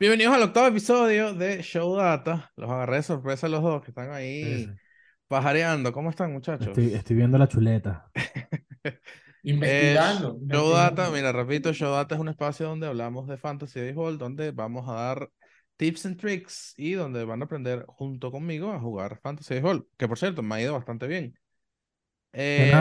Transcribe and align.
Bienvenidos 0.00 0.32
al 0.32 0.44
octavo 0.44 0.68
episodio 0.68 1.34
de 1.34 1.60
Show 1.60 1.96
Data. 1.96 2.52
Los 2.54 2.70
agarré 2.70 2.98
de 2.98 3.02
sorpresa 3.02 3.48
los 3.48 3.64
dos 3.64 3.82
que 3.82 3.90
están 3.90 4.12
ahí 4.12 4.66
sí. 4.66 4.70
pajareando. 5.26 5.92
¿Cómo 5.92 6.10
están, 6.10 6.32
muchachos? 6.32 6.68
Estoy, 6.68 6.94
estoy 6.94 7.16
viendo 7.16 7.36
la 7.36 7.48
chuleta. 7.48 8.10
Eh, 9.44 9.52
Investigando. 9.52 10.38
Show 10.46 10.70
Data, 10.70 11.10
mira, 11.10 11.32
repito, 11.32 11.72
Show 11.72 11.92
Data 11.92 12.16
es 12.16 12.20
un 12.20 12.28
espacio 12.28 12.66
donde 12.66 12.88
hablamos 12.88 13.28
de 13.28 13.38
Fantasy 13.38 13.80
Baseball, 13.80 14.18
donde 14.18 14.50
vamos 14.50 14.88
a 14.88 14.94
dar 14.94 15.30
tips 15.76 16.06
and 16.06 16.20
tricks 16.20 16.74
y 16.76 16.92
donde 16.92 17.24
van 17.24 17.40
a 17.40 17.44
aprender 17.44 17.84
junto 17.86 18.32
conmigo 18.32 18.72
a 18.72 18.80
jugar 18.80 19.20
Fantasy 19.22 19.54
Baseball, 19.54 19.86
que 19.96 20.08
por 20.08 20.18
cierto 20.18 20.42
me 20.42 20.56
ha 20.56 20.60
ido 20.60 20.74
bastante 20.74 21.06
bien. 21.06 21.38
Eh, 22.32 22.72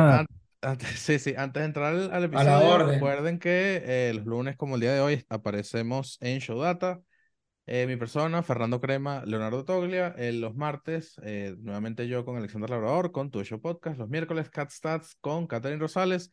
antes, 0.62 0.90
sí, 1.00 1.20
sí, 1.20 1.36
antes 1.38 1.62
de 1.62 1.66
entrar 1.66 1.94
al, 1.94 2.24
episodio, 2.24 2.80
recuerden 2.80 3.40
que 3.40 3.82
eh, 3.86 4.14
los 4.16 4.26
lunes, 4.26 4.58
como 4.58 4.76
el 4.76 4.82
día 4.82 4.94
de 4.94 5.02
hoy, 5.02 5.26
aparecemos 5.30 6.18
en 6.22 6.40
Show 6.40 6.60
Data. 6.60 7.00
Eh, 7.70 7.86
mi 7.86 7.98
persona, 7.98 8.44
Fernando 8.44 8.80
Crema, 8.80 9.26
Leonardo 9.26 9.66
Toglia. 9.66 10.16
eh, 10.18 10.32
los 10.32 10.56
martes, 10.56 11.20
eh, 11.22 11.54
nuevamente 11.60 12.08
yo 12.08 12.24
con 12.24 12.38
Alexander 12.38 12.70
Labrador, 12.70 13.12
con 13.12 13.30
Tu 13.30 13.44
Show 13.44 13.60
Podcast. 13.60 14.00
Los 14.00 14.08
miércoles, 14.08 14.50
Cat 14.50 14.70
Stats 14.72 15.18
con 15.20 15.48
Catherine 15.48 15.78
Rosales. 15.78 16.32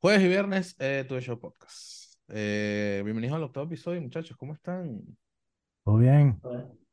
Jueves 0.00 0.22
y 0.22 0.28
viernes, 0.28 0.74
eh, 0.80 1.04
Tu 1.08 1.20
Show 1.20 1.38
Podcast. 1.38 2.16
Eh, 2.26 3.00
bienvenidos 3.04 3.36
al 3.36 3.44
octavo 3.44 3.66
episodio, 3.66 4.02
muchachos. 4.02 4.36
¿Cómo 4.36 4.54
están? 4.54 5.00
Todo 5.84 5.98
bien. 5.98 6.40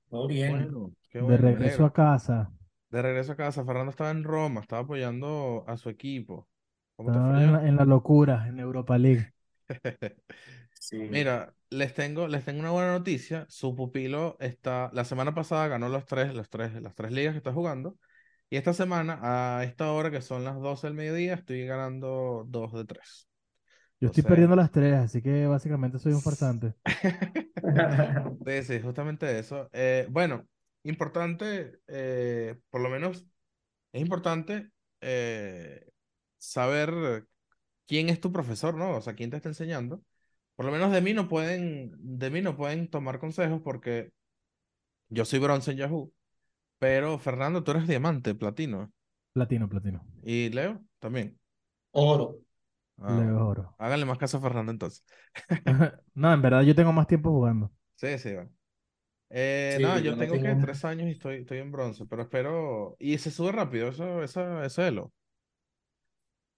Todo 0.07 0.27
bien. 0.27 0.51
Bueno, 0.51 0.91
qué 1.09 1.21
De 1.23 1.37
regreso 1.37 1.83
a 1.83 1.91
casa. 1.91 2.51
De 2.91 3.01
regreso 3.01 3.31
a 3.31 3.35
casa. 3.37 3.65
Fernando 3.65 3.89
estaba 3.89 4.11
en 4.11 4.23
Roma, 4.23 4.61
estaba 4.61 4.83
apoyando 4.83 5.63
a 5.65 5.77
su 5.77 5.89
equipo. 5.89 6.47
¿Cómo 6.95 7.11
te 7.11 7.17
fue 7.17 7.27
Estaba 7.27 7.43
en 7.43 7.53
la, 7.53 7.67
en 7.67 7.75
la 7.75 7.85
locura, 7.85 8.47
en 8.47 8.59
Europa 8.59 8.99
League. 8.99 9.33
Sí. 10.79 10.97
Mira, 10.97 11.53
les 11.69 11.93
tengo, 11.93 12.27
les 12.27 12.45
tengo 12.45 12.61
una 12.61 12.71
buena 12.71 12.93
noticia. 12.93 13.45
Su 13.49 13.75
pupilo 13.75 14.37
está, 14.39 14.89
la 14.93 15.05
semana 15.05 15.35
pasada 15.35 15.67
ganó 15.67 15.89
los 15.89 16.05
tres, 16.05 16.33
los 16.33 16.49
tres, 16.49 16.73
las 16.81 16.95
tres 16.95 17.11
ligas 17.11 17.33
que 17.33 17.37
está 17.37 17.53
jugando. 17.53 17.97
Y 18.49 18.57
esta 18.57 18.73
semana, 18.73 19.19
a 19.21 19.63
esta 19.63 19.91
hora 19.91 20.09
que 20.09 20.21
son 20.21 20.43
las 20.43 20.59
12 20.59 20.87
del 20.87 20.95
mediodía, 20.95 21.35
estoy 21.35 21.65
ganando 21.65 22.45
dos 22.47 22.73
de 22.73 22.85
tres. 22.85 23.27
Yo 23.99 24.07
estoy 24.07 24.23
perdiendo 24.23 24.55
las 24.55 24.71
tres, 24.71 24.93
así 24.95 25.21
que 25.21 25.45
básicamente 25.45 25.99
soy 25.99 26.13
un 26.13 26.21
farsante. 26.21 26.73
sí, 28.45 28.63
sí, 28.63 28.79
justamente 28.81 29.37
eso. 29.37 29.69
Eh, 29.73 30.07
bueno, 30.09 30.47
importante, 30.83 31.79
eh, 31.87 32.57
por 32.69 32.81
lo 32.81 32.89
menos, 32.89 33.25
es 33.91 34.01
importante 34.01 34.69
eh, 35.01 35.91
saber 36.37 37.27
quién 37.85 38.07
es 38.07 38.21
tu 38.21 38.31
profesor, 38.31 38.75
¿no? 38.75 38.95
O 38.95 39.01
sea, 39.01 39.15
quién 39.15 39.29
te 39.29 39.35
está 39.35 39.49
enseñando. 39.49 40.01
Por 40.59 40.65
lo 40.65 40.73
menos 40.73 40.91
de 40.91 40.99
mí 40.99 41.13
no 41.13 41.29
pueden, 41.29 41.93
de 42.19 42.29
mí 42.29 42.41
no 42.41 42.57
pueden 42.57 42.89
tomar 42.89 43.17
consejos 43.17 43.61
porque 43.63 44.11
yo 45.07 45.23
soy 45.23 45.39
bronce 45.39 45.71
en 45.71 45.77
Yahoo, 45.77 46.11
pero 46.79 47.17
Fernando, 47.17 47.63
tú 47.63 47.71
eres 47.71 47.87
diamante, 47.87 48.35
platino. 48.35 48.91
Platino, 49.31 49.69
platino. 49.69 50.05
Y 50.21 50.49
Leo 50.49 50.83
también. 50.99 51.39
Oro. 51.91 52.39
Ah, 52.97 53.21
Leo 53.23 53.47
oro. 53.47 53.73
Háganle 53.79 54.05
más 54.05 54.17
caso 54.17 54.35
a 54.35 54.41
Fernando 54.41 54.73
entonces. 54.73 55.05
No, 56.13 56.33
en 56.33 56.41
verdad 56.41 56.63
yo 56.63 56.75
tengo 56.75 56.91
más 56.91 57.07
tiempo 57.07 57.29
jugando. 57.29 57.71
Sí, 57.95 58.17
sí, 58.17 58.33
bueno. 58.33 58.51
Eh, 59.29 59.75
Sí, 59.77 59.83
nada, 59.83 59.99
yo 59.99 60.03
yo 60.03 60.11
no 60.11 60.17
tengo 60.17 60.33
que 60.33 60.39
tengo- 60.41 60.61
tres 60.65 60.83
años 60.83 61.07
y 61.07 61.11
estoy, 61.11 61.35
estoy 61.37 61.59
en 61.59 61.71
bronce, 61.71 62.05
pero 62.05 62.23
espero. 62.23 62.97
Y 62.99 63.17
se 63.17 63.31
sube 63.31 63.53
rápido, 63.53 63.87
eso, 63.87 64.23
eso, 64.23 64.61
ese 64.61 64.89
elo. 64.89 65.13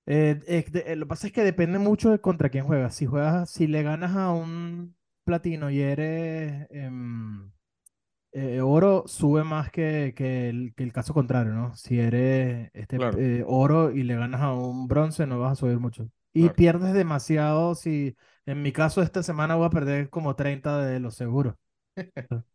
Eh, 0.08 0.40
de- 0.72 0.80
eh, 0.88 0.96
lo 0.96 1.06
que 1.06 1.10
pasa 1.10 1.28
es 1.28 1.34
que 1.34 1.44
depende 1.44 1.80
mucho 1.80 2.10
de 2.12 2.20
contra 2.20 2.50
quién 2.50 2.66
juegas. 2.66 2.96
Si 2.96 3.06
juegas, 3.06 3.50
si 3.52 3.68
le 3.68 3.84
ganas 3.84 4.16
a 4.16 4.32
un 4.32 4.96
platino 5.24 5.70
y 5.70 5.82
eres 5.82 6.68
em, 6.72 7.52
eh, 8.34 8.62
oro, 8.62 9.06
sube 9.08 9.44
más 9.44 9.72
que, 9.72 10.14
que 10.16 10.50
el, 10.50 10.74
que 10.76 10.84
el 10.84 10.94
caso 10.94 11.14
contrario, 11.14 11.54
¿no? 11.54 11.76
Si 11.76 12.00
eres 12.00 12.72
este, 12.74 12.98
Claro. 12.98 13.28
eh, 13.40 13.44
oro 13.48 13.92
y 13.92 14.04
le 14.04 14.16
ganas 14.16 14.42
a 14.42 14.54
un 14.54 14.88
bronce, 14.88 15.28
no 15.28 15.40
vas 15.40 15.54
a 15.54 15.56
subir 15.56 15.80
mucho. 15.80 16.10
Y 16.34 16.50
Claro. 16.50 16.52
pierdes 16.52 16.94
demasiado 16.94 17.76
si, 17.76 18.16
en 18.46 18.62
mi 18.64 18.72
caso, 18.74 19.02
esta 19.04 19.24
semana 19.24 19.56
voy 19.56 19.68
a 19.68 19.70
perder 19.72 20.10
como 20.10 20.36
30 20.36 20.86
de 20.86 21.00
los 21.00 21.16
seguros. 21.16 21.56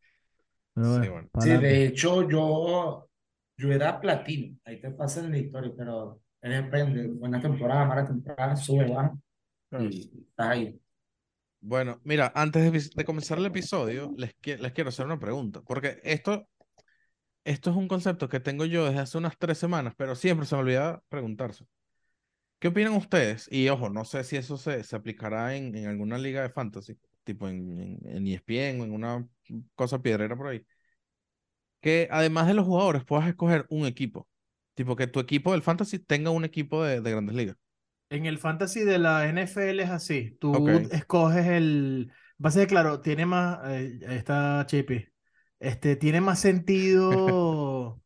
Sí, 0.81 1.09
bueno, 1.09 1.29
de 1.61 1.87
hecho, 1.87 2.29
yo, 2.29 3.09
yo 3.57 3.73
era 3.73 4.01
platino. 4.01 4.57
Ahí 4.65 4.81
te 4.81 4.91
pasan 4.91 5.31
la 5.31 5.39
historia, 5.39 5.73
pero 5.77 6.21
depende. 6.43 7.09
Buena 7.09 7.41
temporada, 7.41 7.85
mala 7.85 8.07
temporada, 8.07 8.57
sube, 8.57 8.87
baja. 8.91 9.17
Y 9.79 10.11
estás 10.29 10.49
ahí. 10.49 10.81
Bueno, 11.61 12.01
mira, 12.05 12.33
antes 12.35 12.71
de, 12.73 12.91
de 12.95 13.05
comenzar 13.05 13.39
el 13.39 13.47
episodio, 13.47 14.13
les, 14.17 14.37
qui- 14.41 14.59
les 14.59 14.73
quiero 14.73 14.91
hacer 14.91 15.07
una 15.07 15.19
pregunta, 15.19 15.63
porque 15.63 16.01
esto, 16.05 16.49
esto 17.45 17.71
es 17.71 17.77
un 17.77 17.89
concepto 17.89 18.29
que 18.29 18.41
tengo 18.41 18.65
yo 18.67 18.87
desde 18.87 19.01
hace 19.01 19.19
unas 19.19 19.39
tres 19.39 19.59
semanas, 19.59 19.95
pero 19.97 20.15
siempre 20.17 20.47
se 20.47 20.57
me 20.57 20.63
olvida 20.63 21.03
preguntarse. 21.09 21.67
¿Qué 22.59 22.69
opinan 22.69 22.95
ustedes? 22.95 23.49
Y 23.53 23.69
ojo, 23.69 23.91
no 23.91 24.05
sé 24.05 24.25
si 24.25 24.37
eso 24.37 24.59
se, 24.59 24.85
se 24.85 24.97
aplicará 24.97 25.57
en, 25.57 25.75
en 25.77 25.89
alguna 25.89 26.19
liga 26.19 26.43
de 26.43 26.51
fantasy, 26.51 26.99
tipo 27.25 27.49
en, 27.49 27.81
en, 27.81 28.01
en 28.17 28.27
ESPN 28.29 28.83
o 28.83 28.85
en 28.87 28.93
una 28.93 29.27
cosa 29.77 30.01
piedrera 30.03 30.37
por 30.37 30.49
ahí. 30.49 30.67
Que 31.81 32.09
además 32.11 32.47
de 32.49 32.55
los 32.55 32.67
jugadores 32.67 33.05
puedas 33.05 33.29
escoger 33.29 33.67
un 33.71 33.87
equipo. 33.87 34.29
Tipo 34.77 34.97
que 34.97 35.09
tu 35.09 35.21
equipo 35.21 35.53
del 35.53 35.63
fantasy 35.63 35.99
tenga 36.01 36.31
un 36.33 36.47
equipo 36.47 36.85
de, 36.85 37.03
de 37.03 37.13
grandes 37.13 37.37
ligas. 37.37 37.59
En 38.11 38.27
el 38.27 38.39
fantasy 38.39 38.81
de 38.85 38.99
la 38.99 39.29
NFL 39.29 39.83
es 39.83 39.91
así. 39.91 40.37
Tú 40.41 40.49
Ok. 40.53 40.91
escoges 40.93 41.47
el. 41.47 42.13
Va 42.45 42.51
a 42.51 42.53
ser 42.53 42.69
claro, 42.69 43.01
tiene 43.01 43.27
más. 43.27 43.59
eh, 43.71 43.99
ahí 44.09 44.17
está 44.17 44.65
Chippy. 44.67 45.07
Este, 45.59 45.97
tiene 45.97 46.21
más 46.21 46.39
sentido 46.41 48.01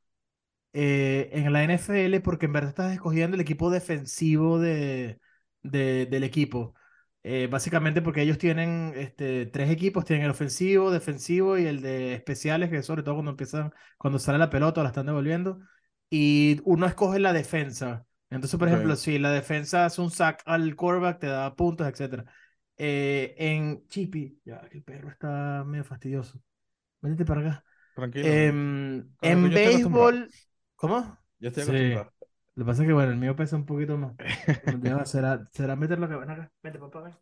eh, 0.75 1.31
en 1.35 1.53
la 1.53 1.65
NFL 1.65 2.21
porque 2.23 2.47
en 2.47 2.53
verdad 2.55 2.71
estás 2.71 2.93
escogiendo 2.95 3.37
el 3.37 3.41
equipo 3.43 3.71
defensivo 3.71 4.59
de, 4.61 5.21
de- 5.63 6.07
del 6.07 6.25
equipo. 6.25 6.75
Eh, 7.23 7.49
básicamente 7.51 8.03
porque 8.03 8.23
ellos 8.23 8.39
tienen 8.39 8.95
este, 8.97 9.47
tres 9.47 9.71
equipos, 9.71 10.05
tienen 10.07 10.25
el 10.27 10.31
ofensivo, 10.33 10.91
defensivo 10.91 11.59
y 11.59 11.67
el 11.67 11.83
de 11.83 12.15
especiales, 12.15 12.71
que 12.71 12.83
sobre 12.83 13.03
todo 13.03 13.17
cuando 13.17 13.33
empiezan, 13.33 13.73
cuando 13.99 14.19
sale 14.19 14.39
la 14.39 14.51
pelota 14.51 14.81
o 14.81 14.85
la 14.85 14.91
están 14.91 15.07
devolviendo. 15.07 15.61
Y 16.11 16.61
uno 16.65 16.87
escoge 16.87 17.21
la 17.21 17.33
defensa. 17.33 18.07
Entonces, 18.31 18.59
por 18.59 18.69
Ok. 18.69 18.71
ejemplo, 18.71 18.97
si 18.97 19.19
la 19.19 19.33
defensa 19.33 19.87
hace 19.87 20.01
un 20.03 20.11
sack 20.11 20.43
al 20.47 20.77
quarterback, 20.77 21.21
te 21.21 21.27
da 21.29 21.55
puntos, 21.57 21.87
etc. 21.89 22.27
Eh, 22.77 23.35
en 23.39 23.87
Chippy, 23.89 24.41
ya 24.45 24.61
que 24.69 24.79
el 24.79 24.85
perro 24.85 25.11
está 25.11 25.65
medio 25.67 25.85
fastidioso. 25.85 26.41
Métete 27.03 27.25
para 27.27 27.41
acá. 27.43 27.65
Tranquilo. 27.95 28.45
El 29.21 29.23
en 29.23 29.53
béisbol, 29.53 30.35
¿cómo? 30.77 31.19
Yo 31.39 31.49
estoy 31.49 31.63
Sí. 31.63 31.65
acostumbrado. 31.65 32.13
Lo 32.55 32.65
que 32.65 32.69
pasa 32.71 32.83
es 32.83 32.89
que, 32.89 32.93
bueno, 32.95 33.13
el 33.13 33.19
mío 33.19 33.37
pesa 33.37 33.57
un 33.57 33.67
poquito 33.67 33.97
más. 33.99 34.15
Será, 35.11 35.49
será 35.53 35.77
meterlo 35.77 36.07
acá. 36.07 36.19
Ven 36.19 36.31
acá. 36.31 36.53
Vete, 36.63 36.79
papá, 36.79 37.01
ven. 37.03 37.15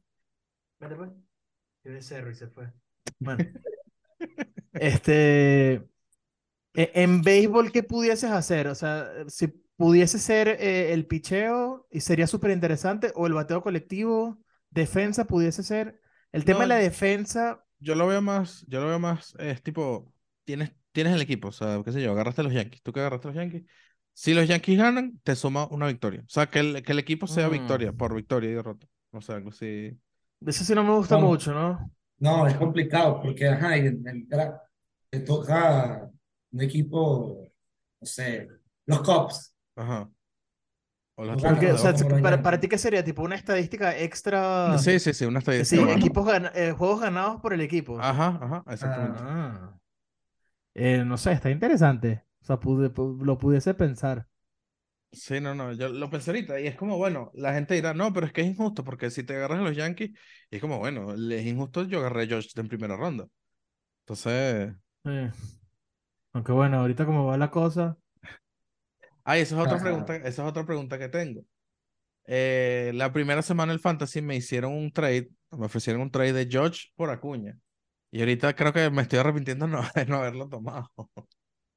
Vete, 0.81 0.97
pues. 0.97 1.11
Yo 1.85 1.93
de 1.93 2.03
cerro 2.03 2.31
y 2.31 2.35
se 2.37 2.49
fue. 2.49 2.73
Bueno, 3.21 3.47
este. 4.79 5.89
E- 6.75 6.91
En 6.95 7.23
béisbol, 7.23 7.73
¿qué 7.73 7.83
pudieses 7.83 8.31
hacer? 8.31 8.69
O 8.69 8.75
sea, 8.75 9.09
si 9.29 9.49
pudiese 9.77 10.19
ser 10.19 10.49
eh, 10.49 10.93
el 10.93 11.07
picheo 11.07 11.87
y 11.91 12.01
sería 12.01 12.27
súper 12.27 12.51
interesante, 12.51 13.13
o 13.15 13.27
el 13.27 13.33
bateo 13.35 13.63
colectivo, 13.63 14.39
defensa 14.71 15.27
pudiese 15.27 15.63
ser. 15.63 16.01
El 16.33 16.45
tema 16.45 16.61
No, 16.61 16.63
de 16.63 16.67
la 16.69 16.77
defensa, 16.77 17.65
Yo 17.81 17.95
lo 17.95 18.07
veo 18.07 18.21
más, 18.23 18.65
yo 18.69 18.81
lo 18.81 18.89
veo 18.89 18.99
más, 18.99 19.35
es 19.39 19.63
tipo, 19.63 20.13
tienes, 20.45 20.73
tienes 20.93 21.15
el 21.15 21.23
equipo, 21.23 21.49
o 21.49 21.53
sea, 21.53 21.81
qué 21.85 21.93
sé 21.93 22.03
yo, 22.03 22.13
agarraste 22.13 22.41
a 22.41 22.45
los 22.45 22.53
Yankees, 22.53 22.83
tú 22.83 22.93
que 22.93 23.01
agarraste 23.01 23.29
a 23.29 23.31
los 23.31 23.37
Yankees. 23.37 23.65
Si 24.15 24.35
los 24.35 24.49
Yankees 24.49 24.79
ganan, 24.79 25.21
te 25.23 25.37
suma 25.37 25.69
una 25.71 25.87
victoria. 25.87 26.23
O 26.23 26.29
sea, 26.29 26.49
que 26.51 26.59
el, 26.61 26.83
que 26.83 26.93
el 26.93 26.99
equipo 26.99 27.27
sea 27.29 27.49
victoria, 27.49 27.93
Mm. 27.93 27.97
por 27.97 28.15
victoria 28.17 28.51
y 28.51 28.55
derrota. 28.55 28.87
O 29.13 29.21
sea, 29.21 29.37
algo 29.37 29.51
así. 29.51 29.97
eso 30.47 30.65
sí 30.65 30.75
no 30.75 30.83
me 30.85 30.93
gusta 30.97 31.17
No. 31.17 31.29
mucho, 31.29 31.53
¿no? 31.53 31.91
No, 32.19 32.47
es 32.47 32.57
complicado 32.57 33.21
porque, 33.23 33.49
ajá, 33.49 33.77
y 33.77 33.81
en 33.87 34.07
el 34.09 34.29
draft 34.29 34.61
te 35.11 35.21
toca 35.21 36.11
un 36.53 36.61
equipo, 36.63 37.45
no 38.01 38.07
sé, 38.07 38.49
los 38.87 39.01
Cubs. 39.03 39.55
Ajá. 39.77 40.11
O 41.17 41.25
los 41.25 41.43
Porque, 41.43 41.73
o 41.73 41.79
sea, 41.79 41.95
para, 42.43 42.61
ti, 42.61 42.69
¿qué 42.69 42.79
sería? 42.79 43.03
Tipo 43.05 43.23
una 43.23 43.35
estadística 43.35 43.99
extra. 43.99 44.79
Sí, 44.79 45.01
sí, 45.01 45.13
sí, 45.13 45.25
una 45.25 45.41
Sí, 45.41 45.51
estadística 45.51 45.83
más. 45.83 45.97
equipos 45.97 46.25
gana- 46.27 46.53
eh, 46.55 46.73
juegos 46.73 47.01
ganados 47.01 47.41
por 47.41 47.53
el 47.53 47.61
equipo. 47.61 47.99
Ajá, 48.01 48.39
ajá, 48.41 48.65
exactamente. 48.73 49.19
Ah. 49.23 49.75
Eh, 50.75 51.05
no 51.05 51.17
sé, 51.19 51.33
está 51.33 51.51
interesante. 51.51 52.25
O 52.41 52.45
sea, 52.45 52.61
pude- 52.61 52.93
pu- 52.95 53.21
lo 53.25 53.37
pudiese 53.37 53.75
pensar. 53.75 54.29
Sí, 55.11 55.41
no, 55.41 55.55
no, 55.55 55.73
yo 55.73 55.89
lo 55.89 56.11
pensé 56.11 56.31
ahorita 56.31 56.61
y 56.61 56.67
es 56.67 56.77
como, 56.77 56.99
bueno, 56.99 57.31
la 57.35 57.55
gente 57.55 57.75
dirá, 57.75 57.95
no, 57.95 58.13
pero 58.13 58.27
es 58.27 58.33
que 58.33 58.43
es 58.43 58.47
injusto 58.47 58.85
porque 58.85 59.11
si 59.11 59.25
te 59.25 59.35
agarras 59.35 59.59
a 59.61 59.63
los 59.63 59.75
Yankees, 59.77 60.11
y 60.51 60.57
es 60.57 60.61
como, 60.61 60.79
bueno, 60.79 61.15
es 61.15 61.47
injusto, 61.47 61.85
yo 61.85 61.99
agarré 62.01 62.25
a 62.25 62.27
Josh 62.37 62.53
en 62.57 62.69
primera 62.69 62.95
ronda. 62.97 63.27
Entonces, 64.03 64.75
Eh, 65.05 65.33
Aunque 66.39 66.53
bueno, 66.53 66.79
ahorita 66.79 67.05
como 67.05 67.27
va 67.27 67.37
la 67.37 67.51
cosa. 67.51 67.99
Ay, 69.25 69.43
esa 69.43 69.57
es 69.57 69.61
otra 69.61 69.77
Ajá. 69.77 69.85
pregunta, 69.85 70.17
esa 70.17 70.29
es 70.29 70.39
otra 70.49 70.65
pregunta 70.65 70.99
que 70.99 71.09
tengo. 71.09 71.43
Eh, 72.27 72.93
la 72.95 73.13
primera 73.13 73.43
semana 73.43 73.73
del 73.73 73.81
Fantasy 73.81 74.23
me 74.23 74.37
hicieron 74.37 74.73
un 74.75 74.93
trade, 74.93 75.31
me 75.53 75.67
ofrecieron 75.67 76.03
un 76.03 76.11
trade 76.11 76.33
de 76.33 76.49
George 76.51 76.89
por 76.97 77.11
Acuña. 77.11 77.59
Y 78.11 78.21
ahorita 78.21 78.55
creo 78.55 78.73
que 78.73 78.91
me 78.91 79.03
estoy 79.03 79.19
arrepintiendo 79.19 79.67
no, 79.67 79.83
de 79.95 80.07
no 80.07 80.19
haberlo 80.19 80.49
tomado. 80.49 80.91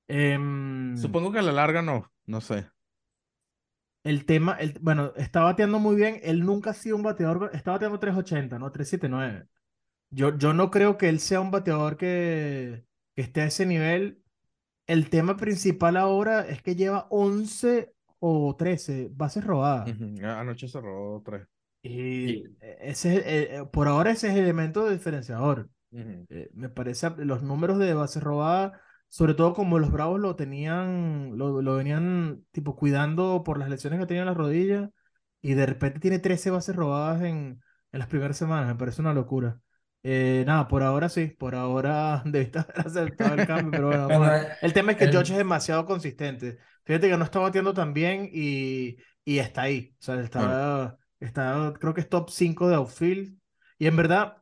Em, 0.07 0.97
Supongo 0.97 1.31
que 1.31 1.39
a 1.39 1.41
la 1.41 1.51
larga 1.53 1.81
no, 1.81 2.11
no 2.25 2.41
sé. 2.41 2.69
el 4.03 4.25
tema, 4.25 4.53
el, 4.59 4.77
bueno, 4.81 5.13
está 5.15 5.41
bateando 5.43 5.79
muy 5.79 5.95
bien. 5.95 6.19
Él 6.23 6.45
nunca 6.45 6.71
ha 6.71 6.73
sido 6.73 6.95
un 6.95 7.03
bateador, 7.03 7.51
está 7.53 7.71
bateando 7.71 7.99
380, 7.99 8.59
¿no? 8.59 8.71
379. 8.71 9.47
Yo, 10.09 10.37
yo 10.37 10.53
no 10.53 10.71
creo 10.71 10.97
que 10.97 11.09
él 11.09 11.19
sea 11.19 11.41
un 11.41 11.51
bateador 11.51 11.97
que, 11.97 12.85
que 13.15 13.21
esté 13.21 13.41
a 13.41 13.45
ese 13.45 13.65
nivel. 13.65 14.20
El 14.91 15.09
tema 15.09 15.37
principal 15.37 15.97
ahora 15.97 16.41
es 16.47 16.61
que 16.61 16.75
lleva 16.75 17.07
11 17.09 17.93
o 18.19 18.55
13 18.55 19.09
bases 19.11 19.43
robadas. 19.43 19.87
Anoche 20.23 20.67
se 20.67 20.79
robó 20.81 21.21
tres. 21.23 21.47
Y 21.83 22.43
ese, 22.59 23.15
es 23.17 23.25
el- 23.25 23.55
eh, 23.61 23.65
por 23.71 23.87
ahora 23.87 24.11
ese 24.11 24.27
es 24.27 24.33
el 24.33 24.43
elemento 24.43 24.89
diferenciador. 24.89 25.69
Eh, 26.29 26.49
me 26.53 26.69
parece 26.69 27.09
los 27.17 27.41
números 27.43 27.79
de 27.79 27.93
bases 27.93 28.21
robadas, 28.23 28.79
sobre 29.09 29.33
todo 29.33 29.53
como 29.53 29.79
los 29.79 29.91
Bravos 29.91 30.19
lo 30.19 30.35
tenían, 30.35 31.37
lo, 31.37 31.61
lo 31.61 31.75
venían 31.75 32.45
tipo 32.51 32.75
cuidando 32.75 33.43
por 33.43 33.57
las 33.57 33.69
lesiones 33.69 33.99
que 33.99 34.05
tenía 34.05 34.21
en 34.23 34.27
las 34.27 34.37
rodillas 34.37 34.89
y 35.41 35.53
de 35.55 35.65
repente 35.65 35.99
tiene 35.99 36.19
13 36.19 36.49
bases 36.51 36.75
robadas 36.75 37.21
en, 37.23 37.61
en 37.91 37.99
las 37.99 38.07
primeras 38.07 38.37
semanas, 38.37 38.67
me 38.67 38.75
parece 38.75 39.01
una 39.01 39.13
locura. 39.13 39.59
Eh, 40.03 40.43
nada, 40.47 40.67
por 40.67 40.81
ahora 40.83 41.09
sí, 41.09 41.27
por 41.27 41.53
ahora 41.55 42.23
debiste 42.25 42.59
haber 42.59 42.79
aceptado 42.87 43.35
el 43.35 43.45
cambio, 43.45 43.73
pero 43.73 43.87
bueno, 43.87 44.03
vamos 44.09 44.27
a 44.27 44.31
Bueno, 44.31 44.31
ver. 44.31 44.57
El 44.61 44.73
tema 44.73 44.91
es 44.93 44.97
que 44.97 45.05
el- 45.05 45.11
George 45.11 45.33
es 45.33 45.37
demasiado 45.37 45.85
consistente. 45.85 46.57
Fíjate 46.85 47.09
que 47.09 47.17
no 47.17 47.23
está 47.25 47.39
batiendo 47.39 47.73
tan 47.73 47.93
bien 47.93 48.29
y, 48.31 48.97
y 49.23 49.39
está 49.39 49.63
ahí. 49.63 49.95
O 49.99 50.03
sea, 50.03 50.19
está, 50.21 50.97
está, 51.19 51.73
creo 51.79 51.93
que 51.93 52.01
es 52.01 52.09
top 52.09 52.29
5 52.31 52.67
de 52.69 52.75
outfield. 52.75 53.37
Y 53.77 53.87
en 53.87 53.95
verdad, 53.95 54.37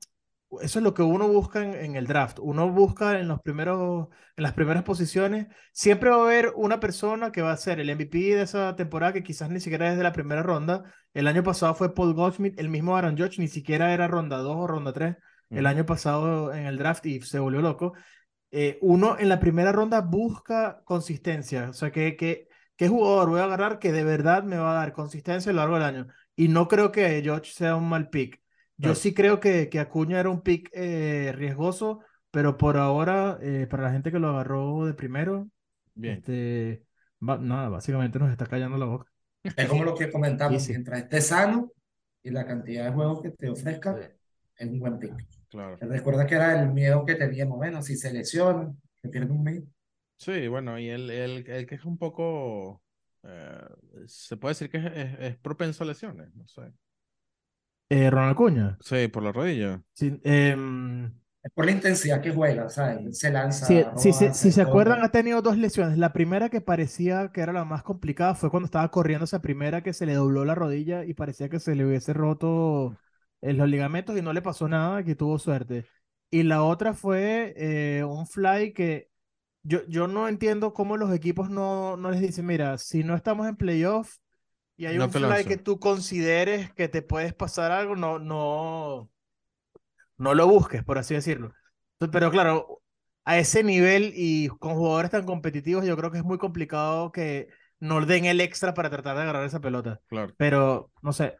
eso 0.61 0.79
es 0.79 0.83
lo 0.83 0.93
que 0.93 1.01
uno 1.03 1.27
busca 1.27 1.61
en, 1.63 1.73
en 1.75 1.95
el 1.95 2.07
draft. 2.07 2.39
Uno 2.41 2.69
busca 2.71 3.19
en 3.19 3.27
los 3.27 3.41
primeros, 3.41 4.07
en 4.37 4.43
las 4.43 4.53
primeras 4.53 4.83
posiciones. 4.83 5.47
Siempre 5.73 6.09
va 6.09 6.17
a 6.17 6.21
haber 6.23 6.53
una 6.55 6.79
persona 6.79 7.31
que 7.31 7.41
va 7.41 7.51
a 7.51 7.57
ser 7.57 7.79
el 7.81 7.89
MVP 7.89 8.17
de 8.35 8.41
esa 8.43 8.75
temporada 8.77 9.13
que 9.13 9.23
quizás 9.23 9.49
ni 9.49 9.59
siquiera 9.59 9.91
es 9.91 9.97
de 9.97 10.03
la 10.03 10.13
primera 10.13 10.41
ronda. 10.43 10.83
El 11.13 11.27
año 11.27 11.43
pasado 11.43 11.75
fue 11.75 11.93
Paul 11.93 12.13
Goldschmidt, 12.13 12.59
el 12.59 12.69
mismo 12.69 12.95
Aaron 12.95 13.17
Judge 13.17 13.39
ni 13.39 13.47
siquiera 13.49 13.93
era 13.93 14.07
ronda 14.07 14.37
2 14.37 14.55
o 14.57 14.67
ronda 14.67 14.93
3 14.93 15.17
el 15.49 15.65
año 15.65 15.85
pasado 15.85 16.53
en 16.53 16.65
el 16.65 16.77
draft 16.77 17.05
y 17.05 17.21
se 17.21 17.39
volvió 17.39 17.61
loco. 17.61 17.93
Eh, 18.51 18.77
uno 18.81 19.17
en 19.19 19.29
la 19.29 19.39
primera 19.39 19.71
ronda 19.71 20.01
busca 20.01 20.81
consistencia. 20.85 21.69
O 21.69 21.73
sea, 21.73 21.91
que, 21.91 22.15
que, 22.15 22.47
¿qué 22.75 22.87
jugador 22.87 23.29
voy 23.29 23.39
a 23.41 23.43
agarrar 23.45 23.79
que 23.79 23.91
de 23.91 24.03
verdad 24.03 24.43
me 24.43 24.57
va 24.57 24.71
a 24.71 24.75
dar 24.75 24.93
consistencia 24.93 25.51
a 25.51 25.53
lo 25.53 25.61
largo 25.61 25.75
del 25.75 25.83
año? 25.83 26.07
Y 26.35 26.47
no 26.47 26.67
creo 26.67 26.91
que 26.91 27.21
George 27.21 27.51
sea 27.51 27.75
un 27.75 27.89
mal 27.89 28.09
pick. 28.09 28.41
Yo 28.77 28.95
sí 28.95 29.13
creo 29.13 29.39
que, 29.41 29.67
que 29.67 29.79
Acuña 29.81 30.19
era 30.21 30.29
un 30.29 30.41
pick 30.41 30.69
eh, 30.73 31.33
riesgoso, 31.35 31.99
pero 32.31 32.57
por 32.57 32.77
ahora, 32.77 33.37
eh, 33.41 33.67
para 33.69 33.83
la 33.83 33.91
gente 33.91 34.09
que 34.11 34.19
lo 34.19 34.29
agarró 34.29 34.85
de 34.85 34.93
primero, 34.93 35.49
Bien. 35.95 36.13
este, 36.19 36.85
va- 37.21 37.37
nada, 37.37 37.67
básicamente 37.67 38.19
nos 38.19 38.31
está 38.31 38.45
callando 38.45 38.77
la 38.77 38.85
boca. 38.85 39.11
es 39.43 39.67
como 39.67 39.83
lo 39.83 39.95
que 39.95 40.09
comentamos, 40.09 40.53
Easy. 40.61 40.71
mientras 40.71 41.01
esté 41.01 41.19
sano 41.19 41.71
y 42.23 42.29
la 42.29 42.45
cantidad 42.45 42.85
de 42.85 42.91
juegos 42.91 43.21
que 43.21 43.31
te 43.31 43.49
ofrezca, 43.49 43.97
Sí. 43.97 44.07
es 44.55 44.69
un 44.69 44.79
buen 44.79 44.97
pick. 44.97 45.13
Claro. 45.49 45.77
Recuerda 45.81 46.25
que 46.27 46.35
era 46.35 46.61
el 46.61 46.69
miedo 46.73 47.05
que 47.05 47.15
teníamos, 47.15 47.57
bueno, 47.57 47.81
si 47.81 47.95
se 47.97 48.11
lesiona, 48.13 48.73
que 49.01 49.09
pierde 49.09 49.31
un 49.31 49.43
mes. 49.43 49.63
Sí, 50.17 50.47
bueno, 50.49 50.77
y 50.79 50.89
el, 50.89 51.09
el, 51.09 51.49
el 51.49 51.65
que 51.65 51.75
es 51.75 51.85
un 51.85 51.97
poco, 51.97 52.81
eh, 53.23 53.61
se 54.07 54.35
puede 54.37 54.51
decir 54.53 54.69
que 54.69 54.77
es, 54.77 54.85
es- 54.85 55.19
es 55.19 55.37
propenso 55.37 55.83
a 55.83 55.87
lesiones, 55.87 56.33
no 56.35 56.45
sé. 56.47 56.73
Eh, 57.89 58.09
Ronald 58.09 58.31
Acuña. 58.33 58.77
Sí, 58.81 59.07
por 59.07 59.23
la 59.23 59.31
rodilla. 59.31 59.81
Sí, 59.93 60.19
em, 60.23 61.11
Es 61.43 61.51
por 61.53 61.65
la 61.65 61.71
intensidad 61.71 62.21
que 62.21 62.31
juega, 62.31 62.69
¿sabes? 62.69 62.99
Él 62.99 63.13
se 63.13 63.29
lanza, 63.31 63.67
Si, 63.67 63.83
roba, 63.91 63.93
si, 63.97 64.13
se- 64.13 64.33
si 64.33 64.51
se 64.51 64.61
acuerdan, 64.61 65.03
ha 65.03 65.11
tenido 65.11 65.41
dos 65.41 65.57
lesiones. 65.57 65.97
La 65.97 66.13
primera 66.13 66.49
que 66.49 66.61
parecía 66.61 67.31
que 67.33 67.41
era 67.41 67.51
la 67.53 67.65
más 67.65 67.83
complicada 67.83 68.35
fue 68.35 68.49
cuando 68.49 68.65
estaba 68.65 68.89
corriendo 68.91 69.25
esa 69.25 69.41
primera 69.41 69.81
que 69.83 69.93
se 69.93 70.05
le 70.05 70.13
dobló 70.13 70.45
la 70.45 70.55
rodilla 70.55 71.03
y 71.05 71.13
parecía 71.13 71.49
que 71.49 71.59
se 71.59 71.75
le 71.75 71.85
hubiese 71.85 72.13
roto 72.13 72.99
eh, 73.41 73.53
los 73.53 73.67
ligamentos 73.69 74.17
y 74.17 74.21
no 74.21 74.33
le 74.33 74.41
pasó 74.41 74.67
nada, 74.67 75.03
que 75.03 75.15
tuvo 75.15 75.39
suerte. 75.39 75.87
Y 76.31 76.43
la 76.43 76.63
otra 76.63 76.93
fue 76.93 77.53
eh, 77.57 78.03
un 78.03 78.27
fly 78.27 78.73
que 78.73 79.09
yo, 79.63 79.85
yo 79.87 80.07
no 80.07 80.27
entiendo 80.27 80.73
cómo 80.73 80.97
los 80.97 81.13
equipos 81.13 81.49
no, 81.49 81.97
no 81.97 82.11
les 82.11 82.21
dicen, 82.21 82.45
mira, 82.45 82.77
si 82.77 83.03
no 83.03 83.15
estamos 83.15 83.47
en 83.47 83.57
playoff 83.57 84.17
y 84.77 84.85
hay 84.87 84.97
No 84.97 85.05
un 85.05 85.11
fly 85.11 85.21
lanzo. 85.21 85.45
que 85.45 85.57
tú 85.57 85.79
consideres 85.79 86.73
que 86.73 86.89
te 86.89 87.01
puedes 87.01 87.33
pasar 87.33 87.71
algo, 87.71 87.95
no, 87.95 88.19
no, 88.19 89.11
no 90.17 90.33
lo 90.35 90.47
busques, 90.47 90.83
por 90.83 90.97
así 90.97 91.13
decirlo. 91.13 91.53
Pero 92.11 92.31
claro, 92.31 92.81
a 93.25 93.37
ese 93.37 93.63
nivel 93.63 94.13
y 94.15 94.47
con 94.59 94.75
jugadores 94.75 95.11
tan 95.11 95.25
competitivos, 95.25 95.85
yo 95.85 95.97
creo 95.97 96.11
que 96.11 96.17
es 96.19 96.23
muy 96.23 96.37
complicado 96.37 97.11
que 97.11 97.49
no 97.79 98.05
den 98.05 98.25
el 98.25 98.41
extra 98.41 98.73
para 98.73 98.89
tratar 98.89 99.15
de 99.15 99.23
agarrar 99.23 99.45
esa 99.45 99.59
pelota. 99.59 100.01
Claro. 100.07 100.33
Pero, 100.37 100.91
no 101.01 101.13
sé, 101.13 101.35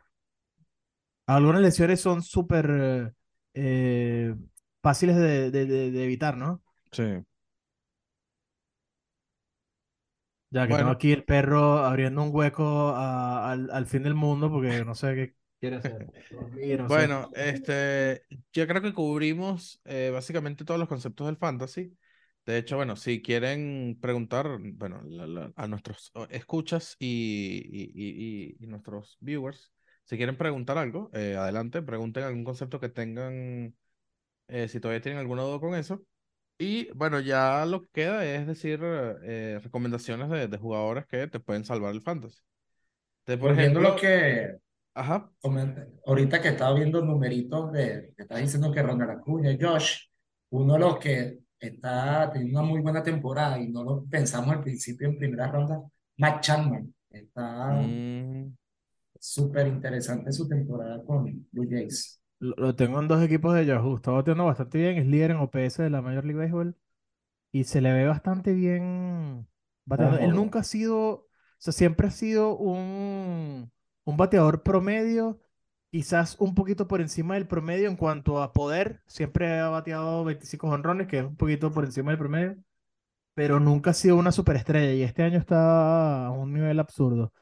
algunas 1.35 1.61
lesiones 1.61 2.01
son 2.01 2.21
súper 2.23 3.13
eh, 3.53 4.35
fáciles 4.81 5.15
de, 5.15 5.51
de- 5.51 5.65
de- 5.65 5.91
de 5.91 6.03
evitar, 6.03 6.37
¿no? 6.37 6.63
Sí. 6.91 7.03
Ya 10.51 10.67
que 10.67 10.73
Bueno. 10.73 10.89
aquí 10.91 11.11
el 11.11 11.23
perro 11.23 11.79
abriendo 11.79 12.23
un 12.23 12.29
hueco 12.33 12.89
a- 12.89 13.51
al, 13.51 13.69
al 13.71 13.85
fin 13.85 14.01
del 14.03 14.15
mundo 14.15 14.49
porque 14.51 14.83
no 14.83 14.95
sé 14.95 15.13
qué 15.15 15.35
quiere 15.59 15.75
hacer. 15.77 16.07
Dormir, 16.31 16.79
no 16.79 16.89
sé. 16.89 16.95
Bueno, 16.95 17.29
este, 17.35 18.23
yo 18.51 18.67
creo 18.67 18.81
que 18.81 18.93
cubrimos 18.93 19.79
eh, 19.85 20.09
básicamente 20.11 20.65
todos 20.65 20.79
los 20.79 20.89
conceptos 20.89 21.27
del 21.27 21.37
fantasy. 21.37 21.95
De 22.47 22.57
hecho, 22.57 22.77
bueno, 22.77 22.95
si 22.95 23.21
quieren 23.21 23.99
preguntar, 24.01 24.57
bueno, 24.59 25.03
la- 25.05 25.27
la- 25.27 25.53
a 25.55 25.67
nuestros 25.67 26.11
escuchas 26.31 26.95
y- 26.97 27.61
y- 27.69 28.55
y 28.59 28.67
nuestros 28.67 29.17
viewers, 29.19 29.71
si 30.09 30.17
quieren 30.17 30.37
preguntar 30.37 30.79
algo, 30.79 31.11
eh, 31.13 31.35
adelante, 31.35 31.83
pregunten 31.83 32.23
algún 32.23 32.43
concepto 32.43 32.79
que 32.79 32.89
tengan, 32.89 33.75
eh, 34.47 34.67
si 34.67 34.79
todavía 34.79 35.01
tienen 35.01 35.19
alguna 35.19 35.43
duda 35.43 35.59
con 35.59 35.75
eso. 35.75 36.01
Y 36.57 36.91
bueno, 36.93 37.19
ya 37.19 37.63
lo 37.67 37.83
que 37.83 37.89
queda 37.93 38.25
es 38.25 38.47
decir 38.47 38.79
eh, 38.83 39.59
recomendaciones 39.61 40.31
de, 40.31 40.47
de 40.47 40.57
jugadores 40.57 41.05
que 41.05 41.27
te 41.27 41.39
pueden 41.39 41.63
salvar 41.63 41.93
el 41.93 42.01
fantasy. 42.01 42.39
De, 43.27 43.37
por 43.37 43.51
ejemplo, 43.51 43.81
lo 43.81 43.95
que 43.95 44.57
ajá, 44.95 45.29
ahorita 46.07 46.41
que 46.41 46.47
estaba 46.47 46.73
viendo 46.73 47.05
numeritos 47.05 47.71
de, 47.71 48.11
que 48.17 48.23
estás 48.23 48.39
diciendo 48.39 48.71
que 48.71 48.81
Ronald 48.81 49.11
Acuña, 49.11 49.55
Josh, 49.61 50.07
uno 50.49 50.73
de 50.73 50.79
los 50.79 50.97
que 50.97 51.37
está 51.59 52.31
teniendo 52.33 52.61
una 52.61 52.67
muy 52.67 52.81
buena 52.81 53.03
temporada 53.03 53.59
y 53.59 53.69
no 53.69 53.83
lo 53.83 54.05
pensamos 54.05 54.49
al 54.49 54.63
principio 54.63 55.07
en 55.07 55.19
primera 55.19 55.51
ronda, 55.51 55.83
Matt 56.17 56.41
Chapman. 56.41 56.91
Está 57.11 57.73
mm, 57.73 58.57
súper 59.19 59.67
interesante 59.67 60.31
su 60.31 60.47
temporada 60.47 61.03
con 61.05 61.47
Blue 61.51 61.67
Jays. 61.69 62.21
Lo, 62.39 62.55
lo 62.57 62.75
tengo 62.75 62.99
en 62.99 63.07
dos 63.07 63.21
equipos 63.23 63.53
de 63.55 63.65
Yahoo. 63.65 63.95
Está 63.97 64.11
bateando 64.11 64.45
bastante 64.45 64.77
bien. 64.77 64.97
Es 64.97 65.05
líder 65.07 65.31
en 65.31 65.37
OPS 65.37 65.77
de 65.83 65.89
la 65.89 66.01
Major 66.01 66.25
League 66.25 66.39
Baseball. 66.39 66.75
Y 67.51 67.65
se 67.65 67.81
le 67.81 67.93
ve 67.93 68.07
bastante 68.07 68.53
bien 68.53 69.47
bateando. 69.85 70.17
Él 70.19 70.31
Ojo. 70.31 70.35
nunca 70.35 70.59
ha 70.59 70.63
sido, 70.63 70.97
o 71.11 71.27
sea, 71.59 71.73
siempre 71.73 72.07
ha 72.07 72.11
sido 72.11 72.57
un, 72.57 73.71
un 74.05 74.17
bateador 74.17 74.63
promedio, 74.63 75.41
quizás 75.91 76.37
un 76.39 76.55
poquito 76.55 76.87
por 76.87 77.01
encima 77.01 77.35
del 77.35 77.47
promedio 77.47 77.89
en 77.89 77.97
cuanto 77.97 78.41
a 78.43 78.53
poder. 78.53 79.01
Siempre 79.07 79.59
ha 79.59 79.69
bateado 79.69 80.23
25 80.25 80.69
jonrones, 80.69 81.07
que 81.07 81.19
es 81.19 81.25
un 81.25 81.37
poquito 81.37 81.71
por 81.73 81.85
encima 81.85 82.11
del 82.11 82.19
promedio. 82.19 82.57
Pero 83.33 83.59
nunca 83.59 83.91
ha 83.91 83.93
sido 83.93 84.17
una 84.17 84.31
superestrella. 84.31 84.93
Y 84.93 85.03
este 85.03 85.23
año 85.23 85.39
está 85.39 86.27
a 86.27 86.31
un 86.31 86.53
nivel 86.53 86.79
absurdo. 86.79 87.33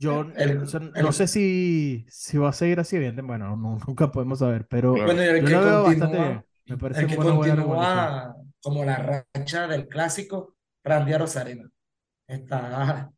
Yo 0.00 0.22
El- 0.36 0.62
o 0.62 0.66
sea, 0.66 0.80
el- 0.80 1.04
no 1.04 1.12
sé 1.12 1.28
si, 1.28 2.06
si 2.08 2.38
va 2.38 2.48
a 2.50 2.52
seguir 2.52 2.80
así 2.80 2.98
bien. 2.98 3.16
Bueno, 3.26 3.56
no- 3.56 3.78
nunca 3.86 4.10
podemos 4.10 4.38
saber. 4.40 4.66
Pero. 4.68 4.92
Bueno, 4.92 5.22
yo 5.22 5.44
que 5.44 5.50
lo 5.50 5.60
veo 5.62 5.82
bastante 5.84 6.18
bien. 6.18 6.44
Me 6.66 6.78
parece 6.78 7.02
el 7.02 7.08
que 7.08 7.16
continúa 7.18 8.36
como 8.62 8.84
la 8.84 9.24
racha 9.34 9.66
del 9.68 9.88
clásico, 9.88 10.56
Randy 10.84 11.14
Rosarena. 11.14 11.70
Está 12.28 13.12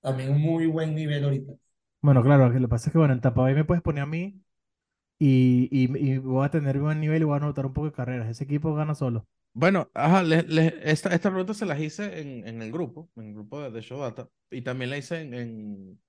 también 0.00 0.30
un 0.32 0.40
muy 0.40 0.66
buen 0.66 0.94
nivel 0.94 1.24
ahorita. 1.24 1.52
Bueno, 2.00 2.22
claro, 2.22 2.48
lo 2.48 2.60
que 2.60 2.68
pasa 2.68 2.88
es 2.88 2.92
que 2.92 2.98
bueno, 2.98 3.14
en 3.14 3.20
Tampa 3.20 3.42
Bay 3.42 3.54
me 3.54 3.64
puedes 3.64 3.82
poner 3.82 4.02
a 4.04 4.06
mí 4.06 4.40
y, 5.18 5.68
y, 5.72 6.12
y 6.14 6.18
voy 6.18 6.46
a 6.46 6.50
tener 6.50 6.80
buen 6.80 7.00
nivel 7.00 7.22
y 7.22 7.24
voy 7.26 7.34
a 7.34 7.38
anotar 7.38 7.66
un 7.66 7.74
poco 7.74 7.86
de 7.88 7.92
carreras. 7.94 8.28
Ese 8.28 8.44
equipo 8.44 8.74
gana 8.74 8.94
solo. 8.96 9.26
Bueno, 9.52 9.90
ajá, 9.94 10.22
le- 10.22 10.42
le- 10.44 10.78
esta, 10.90 11.10
esta 11.14 11.30
pregunta 11.30 11.52
se 11.54 11.66
las 11.66 11.80
hice 11.80 12.20
en, 12.20 12.46
en 12.46 12.62
el 12.62 12.70
grupo, 12.72 13.10
en 13.16 13.28
el 13.28 13.34
grupo 13.34 13.60
de, 13.60 13.70
de 13.70 13.80
Show 13.82 14.00
Data, 14.00 14.28
y 14.50 14.62
también 14.62 14.90
la 14.90 14.98
hice 14.98 15.20
en, 15.20 15.34
en, 15.34 16.00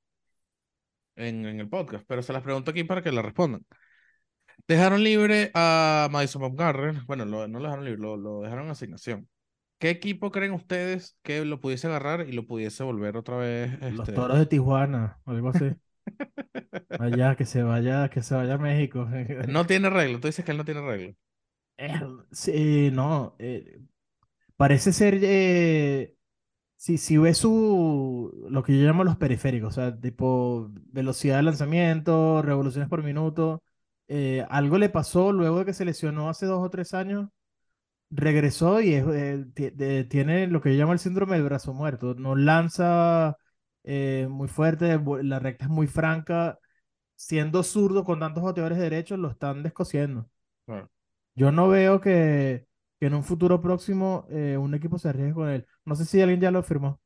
en, 1.15 1.45
en 1.45 1.59
el 1.59 1.69
podcast, 1.69 2.05
pero 2.07 2.21
se 2.23 2.33
las 2.33 2.43
pregunto 2.43 2.71
aquí 2.71 2.83
para 2.83 3.01
que 3.03 3.11
la 3.11 3.21
respondan. 3.21 3.65
Dejaron 4.67 5.03
libre 5.03 5.51
a 5.55 6.07
Madison 6.11 6.41
Bumgarner, 6.41 7.01
bueno, 7.07 7.25
lo- 7.25 7.47
no 7.47 7.59
lo 7.59 7.65
dejaron 7.65 7.85
libre, 7.85 7.99
lo, 8.01 8.17
lo 8.17 8.41
dejaron 8.41 8.65
en 8.65 8.71
asignación. 8.71 9.27
¿Qué 9.79 9.89
equipo 9.89 10.31
creen 10.31 10.51
ustedes 10.53 11.17
que 11.23 11.45
lo 11.45 11.61
pudiese 11.61 11.87
agarrar 11.87 12.27
y 12.27 12.33
lo 12.33 12.45
pudiese 12.45 12.83
volver 12.83 13.17
otra 13.17 13.37
vez? 13.37 13.71
Los 13.81 14.01
este, 14.01 14.13
toros 14.13 14.37
de 14.39 14.45
Tijuana, 14.45 15.19
algo 15.25 15.49
así. 15.49 15.71
Allá, 16.97 17.35
que 17.35 17.45
se 17.45 17.63
vaya, 17.63 18.09
que 18.09 18.21
se 18.21 18.35
vaya 18.35 18.55
a 18.55 18.57
México. 18.57 19.07
No 19.47 19.65
tiene 19.65 19.89
regla, 19.89 20.19
tú 20.19 20.27
dices 20.27 20.45
que 20.45 20.51
él 20.51 20.57
no 20.57 20.65
tiene 20.65 20.81
regla. 20.81 21.13
Eh, 21.81 21.91
sí, 22.31 22.89
no, 22.91 23.35
eh, 23.39 23.81
parece 24.57 24.93
ser, 24.93 25.19
eh, 25.23 26.15
si, 26.77 26.97
si 26.97 27.17
ves 27.17 27.39
su, 27.39 28.47
lo 28.49 28.63
que 28.63 28.77
yo 28.77 28.85
llamo 28.85 29.03
los 29.05 29.17
periféricos, 29.17 29.77
o 29.77 29.81
sea, 29.81 29.99
tipo 29.99 30.69
velocidad 30.93 31.37
de 31.37 31.43
lanzamiento, 31.43 32.41
revoluciones 32.43 32.89
por 32.89 33.03
minuto, 33.03 33.63
eh, 34.09 34.45
algo 34.49 34.77
le 34.79 34.89
pasó 34.89 35.33
luego 35.33 35.59
de 35.59 35.65
que 35.65 35.73
se 35.73 35.85
lesionó 35.85 36.29
hace 36.29 36.45
dos 36.47 36.63
o 36.65 36.69
tres 36.69 36.93
años, 36.93 37.29
regresó 38.11 38.81
y 38.81 38.93
es, 38.95 39.05
eh, 39.09 40.05
tiene 40.09 40.47
lo 40.47 40.61
que 40.61 40.73
yo 40.73 40.79
llamo 40.81 40.93
el 40.93 40.99
síndrome 40.99 41.35
del 41.37 41.45
brazo 41.45 41.73
muerto, 41.73 42.15
no 42.15 42.35
lanza 42.35 43.37
muy 44.29 44.47
fuerte, 44.47 44.99
la 45.23 45.39
recta 45.39 45.65
es 45.65 45.71
muy 45.71 45.87
franca, 45.87 46.59
siendo 47.15 47.63
zurdo 47.63 48.03
con 48.05 48.19
tantos 48.19 48.43
bateadores 48.43 48.77
derechos, 48.79 49.19
lo 49.19 49.29
están 49.31 49.63
descosiendo. 49.63 50.29
Claro. 50.65 50.89
Yo 51.39 51.51
no 51.51 51.69
veo 51.69 52.01
que, 52.01 52.65
que 52.99 53.07
en 53.07 53.13
un 53.13 53.23
futuro 53.23 53.61
próximo 53.61 54.25
eh, 54.29 54.57
un 54.57 54.73
equipo 54.75 54.99
se 54.99 55.09
arriesgue 55.09 55.33
con 55.33 55.49
él. 55.49 55.65
No 55.85 55.95
sé 55.95 56.05
si 56.05 56.21
alguien 56.21 56.41
ya 56.41 56.51
lo 56.51 56.63
firmó, 56.63 57.01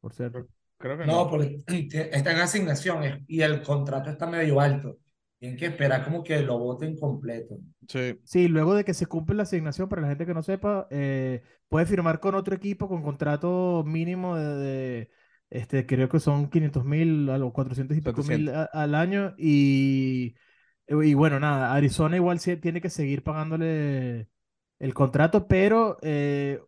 por 0.00 0.12
cierto. 0.14 0.46
Creo 0.78 0.98
que 0.98 1.06
No, 1.06 1.24
no. 1.24 1.30
porque 1.30 1.58
está 2.12 2.32
en 2.32 2.38
asignaciones 2.38 3.22
y 3.28 3.42
el 3.42 3.62
contrato 3.62 4.10
está 4.10 4.26
medio 4.26 4.60
alto. 4.60 4.98
Tienen 5.38 5.58
que 5.58 5.66
esperar 5.66 6.04
como 6.04 6.22
que 6.22 6.40
lo 6.40 6.58
voten 6.58 6.96
completo. 6.96 7.58
Sí, 7.88 8.18
Sí, 8.24 8.48
luego 8.48 8.74
de 8.74 8.84
que 8.84 8.94
se 8.94 9.06
cumple 9.06 9.36
la 9.36 9.42
asignación, 9.42 9.88
para 9.88 10.02
la 10.02 10.08
gente 10.08 10.24
que 10.26 10.34
no 10.34 10.42
sepa, 10.42 10.86
eh, 10.90 11.42
puede 11.68 11.86
firmar 11.86 12.20
con 12.20 12.34
otro 12.36 12.54
equipo 12.54 12.88
con 12.88 13.02
contrato 13.02 13.82
mínimo 13.86 14.36
de, 14.36 14.54
de, 14.56 15.10
este, 15.50 15.84
creo 15.86 16.08
que 16.08 16.20
son 16.20 16.48
500 16.48 16.84
mil, 16.84 17.28
algo, 17.28 17.52
400 17.52 17.96
y 17.96 18.00
pico 18.00 18.22
mil 18.24 18.48
700. 18.48 18.54
a- 18.54 18.64
al 18.66 18.94
año. 18.94 19.34
Y, 19.36 20.34
y 21.02 21.14
bueno, 21.14 21.40
nada, 21.40 21.72
Arizona 21.74 22.16
igual 22.16 22.40
tiene 22.40 22.80
que 22.80 22.90
seguir 22.90 23.22
pagándole 23.22 24.28
el 24.78 24.94
contrato, 24.94 25.46
pero 25.48 25.98
eh, 26.02 26.60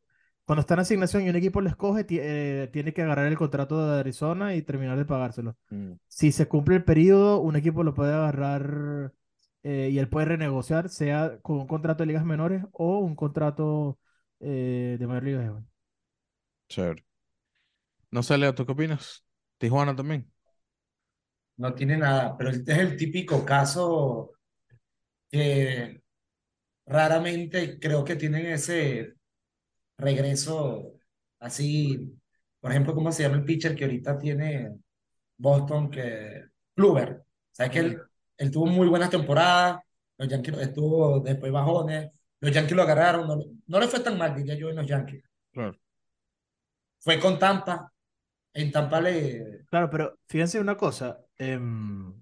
cuando 0.44 0.60
está 0.60 0.74
en 0.74 0.80
asignación 0.80 1.24
y 1.24 1.30
un 1.30 1.36
equipo 1.36 1.60
lo 1.60 1.68
escoge, 1.68 2.04
ti- 2.04 2.18
eh, 2.20 2.68
tiene 2.72 2.92
que 2.94 3.02
agarrar 3.02 3.26
el 3.26 3.36
contrato 3.36 3.86
de 3.86 4.00
Arizona 4.00 4.54
y 4.54 4.62
terminar 4.62 4.96
de 4.98 5.04
pagárselo. 5.04 5.56
Mm, 5.72 5.98
Si 6.08 6.32
se 6.32 6.46
cumple 6.48 6.76
el 6.76 6.84
periodo, 6.84 7.40
un 7.40 7.56
equipo 7.56 7.82
lo 7.82 7.94
puede 7.94 8.14
agarrar 8.14 9.12
eh, 9.64 9.88
y 9.92 9.98
él 9.98 10.08
puede 10.08 10.26
renegociar, 10.26 10.88
sea 10.88 11.38
con 11.42 11.58
un 11.58 11.66
contrato 11.66 12.02
de 12.04 12.06
ligas 12.08 12.24
menores 12.24 12.64
o 12.72 12.98
un 13.00 13.16
contrato 13.16 13.98
eh, 14.40 14.96
de 14.98 15.06
mayor 15.06 15.24
liga. 15.24 15.64
chévere. 16.68 17.04
No 18.10 18.22
sé, 18.22 18.38
Leo, 18.38 18.54
¿tú 18.54 18.64
qué 18.66 18.72
opinas? 18.72 19.24
Tijuana 19.58 19.94
también. 19.96 20.32
No 21.56 21.75
tiene 21.75 21.96
nada, 21.96 22.37
pero 22.37 22.50
este 22.50 22.73
es 22.73 22.78
el 22.78 22.96
típico 22.96 23.44
caso 23.44 24.32
que 25.30 26.02
raramente 26.87 27.78
creo 27.78 28.04
que 28.04 28.16
tienen 28.16 28.46
ese 28.46 29.14
regreso 29.99 30.94
así. 31.38 32.18
Por 32.61 32.70
ejemplo, 32.70 32.94
¿cómo 32.94 33.12
se 33.12 33.23
llama 33.23 33.37
el 33.37 33.44
pitcher 33.44 33.76
que 33.76 33.84
ahorita 33.84 34.18
tiene 34.18 34.76
Boston? 35.37 35.90
Que 35.90 36.46
Kluber. 36.75 37.23
Sabes 37.52 37.73
que 37.73 37.78
él, 37.78 38.00
él 38.37 38.50
tuvo 38.50 38.66
muy 38.66 38.88
buenas 38.88 39.11
temporadas, 39.11 39.80
los 40.18 40.28
Yankees 40.28 40.58
estuvo 40.58 41.20
después 41.20 41.52
bajones, 41.52 42.11
los 42.40 42.52
Yankees 42.52 42.76
lo 42.76 42.82
agarraron, 42.82 43.28
no, 43.28 43.38
no 43.66 43.80
le 43.80 43.88
fue 43.88 44.00
tan 44.00 44.18
mal, 44.18 44.34
diría 44.34 44.54
yo, 44.54 44.70
en 44.70 44.76
los 44.76 44.87
Yankees. 44.87 45.23
Claro. 45.52 45.78
Fue 46.99 47.20
con 47.20 47.38
Tampa, 47.38 47.92
en 48.52 48.73
Tampa 48.73 49.00
le... 49.00 49.64
Claro, 49.66 49.90
pero 49.90 50.18
fíjense 50.26 50.58
una 50.58 50.76
cosa. 50.76 51.23
Em, 51.38 52.12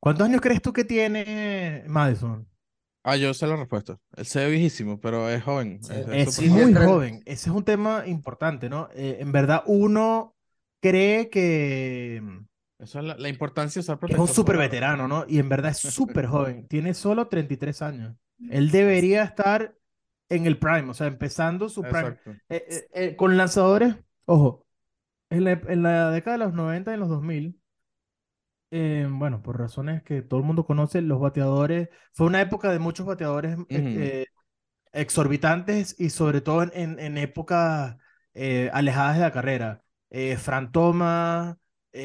¿cuántos 0.00 0.26
años 0.26 0.40
crees 0.40 0.62
tú 0.62 0.72
que 0.72 0.84
tiene 0.84 1.84
Madison? 1.86 2.46
Ah, 3.02 3.16
yo 3.16 3.34
sé 3.34 3.46
la 3.46 3.56
respuesta. 3.56 3.98
Él 4.16 4.24
se 4.24 4.40
ve 4.40 4.50
viejísimo, 4.52 4.98
pero 4.98 5.28
es 5.28 5.42
joven. 5.42 5.82
Sí. 5.82 5.92
Es, 6.10 6.40
muy 6.40 6.72
joven. 6.72 6.88
joven. 6.88 7.22
Ese 7.26 7.50
es 7.50 7.54
un 7.54 7.64
tema 7.64 8.04
importante, 8.06 8.70
¿no? 8.70 8.88
Eh, 8.94 9.18
en 9.20 9.30
verdad, 9.30 9.62
uno 9.66 10.34
cree 10.80 11.28
que, 11.28 12.22
Esa 12.78 13.00
es 13.00 13.04
la, 13.04 13.16
la 13.16 13.28
importancia 13.28 13.80
de 13.80 13.84
usar 13.84 13.98
es 14.08 14.18
un 14.18 14.28
súper 14.28 14.56
veterano, 14.56 15.06
¿no? 15.06 15.26
Y 15.28 15.38
en 15.38 15.48
verdad 15.48 15.72
es 15.72 15.78
súper 15.78 16.26
joven. 16.26 16.66
Tiene 16.68 16.94
solo 16.94 17.28
33 17.28 17.82
años. 17.82 18.16
Él 18.50 18.70
debería 18.70 19.22
estar 19.22 19.74
en 20.28 20.46
el 20.46 20.58
prime, 20.58 20.90
o 20.90 20.94
sea, 20.94 21.06
empezando 21.06 21.68
su 21.68 21.82
prime. 21.82 22.00
Exacto. 22.00 22.30
Eh, 22.48 22.64
eh, 22.68 22.88
eh, 22.92 23.16
con 23.16 23.36
lanzadores, 23.36 23.96
ojo, 24.26 24.66
en 25.30 25.44
la, 25.44 25.52
en 25.52 25.82
la 25.82 26.10
década 26.10 26.38
de 26.38 26.44
los 26.44 26.54
90 26.54 26.90
y 26.90 26.94
en 26.94 27.00
los 27.00 27.08
2000, 27.08 27.60
eh, 28.70 29.06
bueno, 29.10 29.42
por 29.42 29.58
razones 29.58 30.02
que 30.02 30.22
todo 30.22 30.40
el 30.40 30.46
mundo 30.46 30.66
conoce, 30.66 31.00
los 31.02 31.20
bateadores, 31.20 31.88
fue 32.12 32.26
una 32.26 32.40
época 32.40 32.72
de 32.72 32.78
muchos 32.78 33.06
bateadores 33.06 33.58
eh, 33.58 33.66
eh, 33.70 34.26
exorbitantes 34.92 35.94
y 35.98 36.10
sobre 36.10 36.40
todo 36.40 36.62
en, 36.62 36.72
en, 36.74 36.98
en 37.00 37.18
épocas 37.18 37.96
eh, 38.34 38.70
alejadas 38.72 39.16
de 39.16 39.22
la 39.22 39.32
carrera. 39.32 39.82
Fran 40.38 40.70
Thomas, 40.70 41.56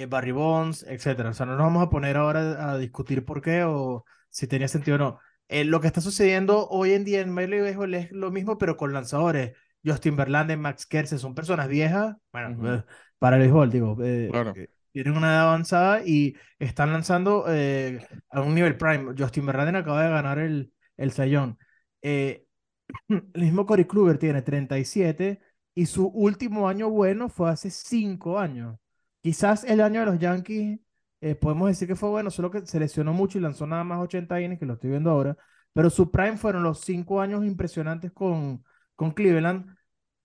Barry 0.08 0.32
Bonds, 0.32 0.84
etcétera. 0.88 1.30
O 1.30 1.34
sea, 1.34 1.46
no 1.46 1.54
nos 1.56 1.66
vamos 1.66 1.84
a 1.84 1.89
poner 1.92 2.18
ahora 2.18 2.72
a 2.72 2.78
discutir 2.80 3.24
por 3.24 3.42
qué 3.42 3.63
o 3.63 4.04
si 4.30 4.48
tenía 4.48 4.68
sentido 4.68 4.96
o 4.96 5.00
no. 5.00 5.20
Lo 5.48 5.80
que 5.80 5.88
está 5.88 6.01
sucediendo 6.01 6.68
hoy 6.70 6.94
en 6.94 7.06
día 7.06 7.22
en 7.22 7.32
Major 7.32 7.62
Baseball 7.62 7.94
es 7.94 8.12
lo 8.12 8.32
mismo, 8.32 8.58
pero 8.58 8.78
con 8.78 8.94
lanzadores. 8.94 9.56
Justin 9.86 10.16
Verlander, 10.16 10.58
Max 10.58 10.84
Scherzer, 10.84 11.20
son 11.20 11.36
personas 11.36 11.68
viejas, 11.68 12.16
bueno, 12.34 12.50
Ujú. 12.58 12.68
eh, 12.68 12.84
para 13.18 13.38
el 13.38 13.44
béisbol, 13.44 13.72
digo, 13.72 13.96
Claro. 13.96 14.54
Tienen 14.91 15.15
una 15.15 15.27
edad 15.29 15.41
avanzada 15.43 16.01
y 16.05 16.36
están 16.60 16.91
lanzando 16.91 17.46
eh, 17.48 18.05
a 18.29 18.41
un 18.41 18.55
nivel 18.55 18.77
prime. 18.77 19.13
Justin 19.17 19.46
Verlander 19.46 19.77
acaba 19.77 20.03
de 20.03 20.10
ganar 20.10 20.39
el, 20.39 20.74
el 20.98 21.12
Sayón. 21.12 21.58
Eh, 22.01 22.46
el 23.10 23.41
mismo 23.41 23.65
Corey 23.65 23.86
Kluber 23.86 24.17
tiene 24.17 24.41
37 24.41 25.41
y 25.75 25.86
su 25.86 26.08
último 26.08 26.67
año 26.67 26.89
bueno 26.89 27.29
fue 27.29 27.50
hace 27.50 27.69
5 27.69 28.39
años. 28.39 28.77
Quizás 29.22 29.63
el 29.63 29.81
año 29.81 30.01
de 30.01 30.05
los 30.08 30.19
Yankees 30.19 30.79
eh, 31.22 31.36
podemos 31.36 31.67
decir 31.69 31.88
que 31.88 31.96
fue 31.96 32.10
bueno, 32.10 32.31
solo 32.31 32.51
que 32.51 32.65
se 32.65 32.79
lesionó 32.79 33.13
mucho 33.13 33.38
y 33.38 33.41
lanzó 33.41 33.67
nada 33.67 33.84
más 33.84 34.00
80 34.00 34.41
innings, 34.41 34.60
que 34.60 34.65
lo 34.65 34.74
estoy 34.74 34.91
viendo 34.91 35.12
ahora. 35.12 35.38
Pero 35.74 35.89
su 35.89 36.12
prime 36.12 36.38
fueron 36.38 36.63
los 36.63 36.81
5 36.81 37.22
años 37.22 37.46
impresionantes 37.46 38.12
con, 38.12 38.63
con 38.96 39.12
Cleveland. 39.12 39.75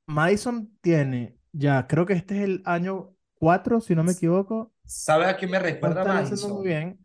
Madison 0.06 0.76
tiene 0.80 1.38
ya, 1.56 1.87
creo 1.87 2.04
que 2.04 2.14
este 2.14 2.37
es 2.38 2.42
el 2.44 2.62
año 2.64 3.13
4, 3.45 3.81
si 3.81 3.95
no 3.95 4.05
me 4.05 4.13
equivoco. 4.13 4.73
¿Sabes 4.87 5.29
a 5.29 5.37
quién 5.37 5.51
me 5.51 5.59
recuerda 5.59 6.05
Madison? 6.05 6.53
muy 6.53 6.67
bien. 6.67 6.99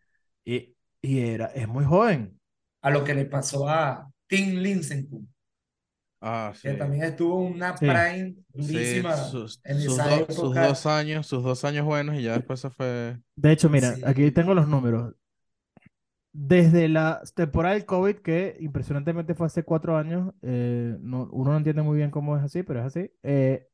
Y, 0.46 0.76
y 1.02 1.20
era, 1.20 1.48
es 1.48 1.68
muy 1.68 1.86
joven. 1.86 2.40
A 2.82 2.90
lo 2.90 3.06
que 3.06 3.14
le 3.14 3.24
pasó 3.26 3.70
a 3.70 4.12
Tim 4.28 4.58
Lincecum, 4.60 5.26
Ah, 6.22 6.54
que 6.62 6.72
sí. 6.72 6.78
también 6.78 7.04
estuvo 7.04 7.46
en 7.48 7.54
una 7.54 7.76
Sí. 7.80 7.86
prime 7.86 8.36
Sí, 8.60 8.64
durísima 8.68 9.16
sus, 9.16 9.62
en 9.64 9.78
sus, 9.78 9.94
esa 9.94 10.04
do- 10.04 10.28
sus 10.30 10.60
dos 10.60 10.86
años, 10.86 11.28
sus 11.28 11.44
dos 11.44 11.64
años 11.66 11.86
buenos 11.86 12.16
y 12.18 12.24
ya 12.24 12.34
después 12.34 12.60
se 12.60 12.70
fue. 12.70 13.20
De 13.36 13.52
hecho, 13.52 13.70
mira, 13.72 13.98
Sí. 13.98 14.04
aquí 14.04 14.32
tengo 14.32 14.54
los 14.54 14.68
números. 14.68 15.16
Desde 16.32 16.88
la 16.90 17.22
temporada 17.36 17.74
del 17.74 17.86
COVID, 17.86 18.18
que 18.18 18.56
impresionantemente 18.60 19.34
fue 19.34 19.48
hace 19.48 19.64
cuatro 19.64 19.98
años, 19.98 20.32
eh, 20.44 20.96
no, 21.02 21.28
uno 21.32 21.52
no 21.52 21.58
entiende 21.58 21.82
muy 21.82 21.98
bien 21.98 22.12
cómo 22.12 22.38
es 22.38 22.44
así, 22.44 22.62
pero 22.64 22.80
es 22.82 22.86
así. 22.86 23.12
eh, 23.24 23.68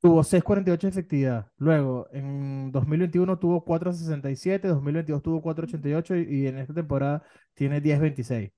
tuvo 0.00 0.22
6.48 0.24 0.80
de 0.82 0.88
efectividad. 0.88 1.46
Luego, 1.58 2.08
en 2.12 2.72
2021 2.72 3.38
tuvo 3.38 3.64
4.67, 3.64 4.68
2022 4.68 5.22
tuvo 5.22 5.42
4.88 5.42 6.16
y, 6.16 6.42
y 6.44 6.46
en 6.48 6.58
esta 6.58 6.74
temporada 6.74 7.22
tiene 7.54 7.80
10.26. 7.82 8.52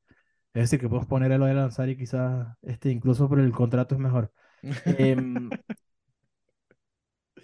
Es 0.54 0.62
decir, 0.64 0.80
que 0.80 0.88
podemos 0.88 1.06
poner 1.08 1.32
a 1.32 1.38
lo 1.38 1.46
de 1.46 1.54
lanzar 1.54 1.88
y 1.88 1.96
quizás 1.96 2.46
este, 2.62 2.90
incluso 2.90 3.28
por 3.28 3.40
el 3.40 3.52
contrato 3.52 3.94
es 3.94 4.00
mejor. 4.00 4.32
Em, 4.84 5.48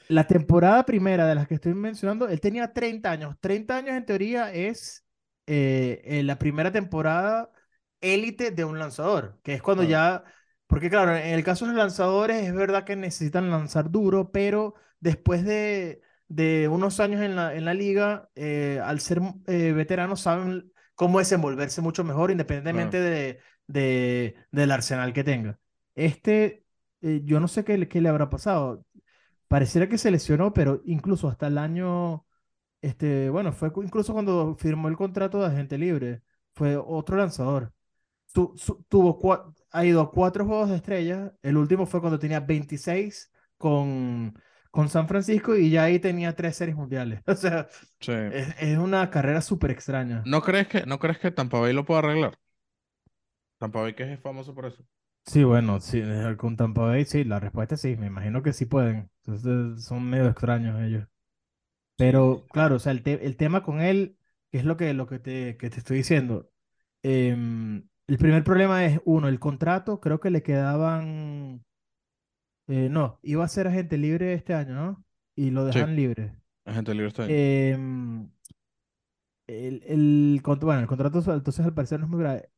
la 0.09 0.26
temporada 0.26 0.85
primera 0.85 1.26
de 1.26 1.35
las 1.35 1.47
que 1.49 1.55
estoy 1.55 1.75
mencionando, 1.75 2.28
él 2.28 2.40
tenía 2.40 2.73
30 2.73 3.11
años. 3.11 3.37
30 3.40 3.76
años 3.76 3.97
en 3.97 4.05
teoría 4.07 4.52
es 4.52 5.05
eh, 5.47 6.00
eh, 6.05 6.23
la 6.23 6.38
primera 6.38 6.73
temporada 6.73 7.50
élite 8.00 8.50
de 8.50 8.64
un 8.64 8.78
lanzador, 8.78 9.38
que 9.43 9.55
es 9.55 9.62
cuando 9.62 9.83
Claro. 9.85 9.85
ya, 9.85 10.25
porque 10.68 10.90
claro, 10.90 11.16
en 11.16 11.34
el 11.34 11.44
caso 11.44 11.66
de 11.66 11.72
los 11.72 11.78
lanzadores 11.80 12.44
es 12.46 12.54
verdad 12.54 12.84
que 12.84 12.96
necesitan 12.96 13.50
lanzar 13.50 13.90
duro, 13.90 14.32
pero 14.32 14.75
después 15.00 15.44
de, 15.44 16.02
de 16.28 16.68
unos 16.68 17.00
años 17.00 17.22
en 17.22 17.37
la, 17.37 17.54
en 17.56 17.66
la 17.66 17.75
liga, 17.75 18.30
eh, 18.37 18.80
al 18.84 19.00
ser 19.00 19.20
eh, 19.48 19.72
veteranos 19.72 20.22
saben 20.22 20.72
cómo 20.96 21.20
desenvolverse 21.20 21.82
mucho 21.82 22.04
mejor, 22.04 22.30
independientemente 22.32 23.00
de, 23.00 23.40
de- 23.68 24.37
del 24.52 24.70
arsenal 24.72 25.12
que 25.14 25.25
tenga. 25.25 25.60
Este, 25.96 26.64
eh, 27.02 27.22
yo 27.25 27.40
no 27.40 27.48
sé 27.48 27.64
qué, 27.64 27.78
le- 27.78 27.88
qué 27.88 28.00
le 28.02 28.10
habrá 28.10 28.30
pasado. 28.30 28.84
Pareciera 29.48 29.88
que 29.88 29.98
se 29.98 30.10
lesionó, 30.10 30.52
pero 30.52 30.82
incluso 30.84 31.28
hasta 31.28 31.46
el 31.48 31.58
año, 31.58 32.26
este, 32.82 33.30
bueno, 33.30 33.52
fue 33.52 33.70
incluso 33.84 34.12
cuando 34.14 34.56
firmó 34.56 34.88
el 34.88 34.96
contrato 34.96 35.40
de 35.40 35.46
agente 35.48 35.78
libre, 35.78 36.22
fue 36.54 36.76
otro 36.76 37.16
lanzador. 37.16 37.72
Tu- 38.32 38.54
su- 38.56 38.84
tuvo 38.88 39.18
ha 39.70 39.84
ido 39.84 40.00
a 40.00 40.10
cuatro 40.10 40.44
juegos 40.46 40.70
de 40.70 40.76
estrellas, 40.76 41.32
el 41.42 41.56
último 41.56 41.87
fue 41.87 42.00
cuando 42.00 42.18
tenía 42.18 42.40
26 42.40 43.32
con, 43.56 44.34
con 44.70 44.88
San 44.88 45.08
Francisco 45.08 45.56
y 45.56 45.70
ya 45.70 45.84
ahí 45.84 45.98
tenía 46.00 46.34
tres 46.37 46.56
series 46.56 46.76
mundiales. 46.76 47.22
O 47.26 47.34
sea, 47.37 47.68
Sí. 48.00 48.12
es, 48.28 48.48
es 48.60 48.78
una 48.78 49.10
carrera 49.10 49.40
súper 49.42 49.70
extraña. 49.72 50.30
¿No 50.32 50.42
crees 50.42 50.68
que, 50.68 50.87
no 50.87 50.98
crees 51.00 51.18
que 51.18 51.30
Tampa 51.32 51.58
Bay 51.60 51.72
lo 51.72 51.84
pueda 51.84 51.98
arreglar? 52.00 52.38
Tampa 53.58 53.80
Bay 53.82 53.94
que 53.94 54.12
es 54.12 54.20
famoso 54.20 54.52
por 54.54 54.66
eso. 54.66 54.84
Sí, 55.26 55.44
bueno, 55.44 55.78
sí, 55.80 56.00
eh, 56.02 56.37
con 56.38 56.56
Tampa 56.56 56.82
Bay, 56.84 57.04
sí, 57.04 57.22
la 57.22 57.38
respuesta 57.38 57.75
es 57.75 57.82
sí, 57.82 57.96
me 57.96 58.06
imagino 58.06 58.42
que 58.42 58.54
sí 58.54 58.64
pueden. 58.64 59.10
Entonces, 59.26 59.84
son 59.84 60.08
medio 60.08 60.26
extraños 60.28 60.80
ellos. 60.80 61.06
Pero, 61.96 62.46
claro, 62.52 62.76
o 62.76 62.78
sea, 62.80 62.92
el, 62.92 63.02
te- 63.02 63.26
el 63.26 63.37
tema 63.37 63.62
con 63.64 63.80
él, 63.82 64.18
que 64.50 64.58
es 64.58 64.64
lo 64.66 64.76
que, 64.76 64.94
lo 64.94 65.06
que 65.08 65.18
te, 65.20 65.56
que 65.58 65.70
te 65.70 65.78
estoy 65.78 65.98
diciendo. 65.98 66.50
em, 67.02 67.88
el 68.09 68.19
primer 68.19 68.43
problema 68.45 68.85
es, 68.85 69.00
uno, 69.05 69.29
el 69.29 69.38
contrato, 69.38 70.00
creo 70.00 70.19
que 70.21 70.31
le 70.31 70.43
quedaban, 70.43 71.65
eh, 72.69 72.88
no, 72.91 73.19
iba 73.23 73.45
a 73.45 73.49
ser 73.49 73.67
agente 73.69 73.97
libre 73.99 74.35
este 74.35 74.55
año, 74.55 74.75
¿no? 74.75 75.05
Y 75.35 75.50
lo 75.50 75.65
Sí, 75.71 75.79
dejan 75.79 75.97
libre. 75.97 76.37
agente 76.67 76.95
libre 76.95 77.09
este 77.09 77.23
año. 77.23 77.38
Em, 77.75 78.31
el, 79.47 79.83
el, 79.87 80.43
bueno, 80.61 80.81
el 80.81 80.87
contrato, 80.87 81.19
entonces 81.35 81.65
al 81.65 81.75
parecer 81.75 81.99
no 82.00 82.07
es 82.07 82.11
muy 82.11 82.21
grave. 82.21 82.50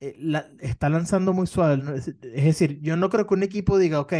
eh, 0.00 0.16
la- 0.20 0.50
está 0.60 0.88
lanzando 0.90 1.32
muy 1.34 1.46
suave. 1.48 1.78
¿no? 1.78 1.94
Es, 1.94 2.08
es 2.08 2.44
decir, 2.44 2.80
yo 2.82 2.96
no 2.96 3.10
creo 3.10 3.26
que 3.26 3.34
un 3.34 3.42
equipo 3.44 3.78
diga, 3.78 4.00
ok, 4.00 4.14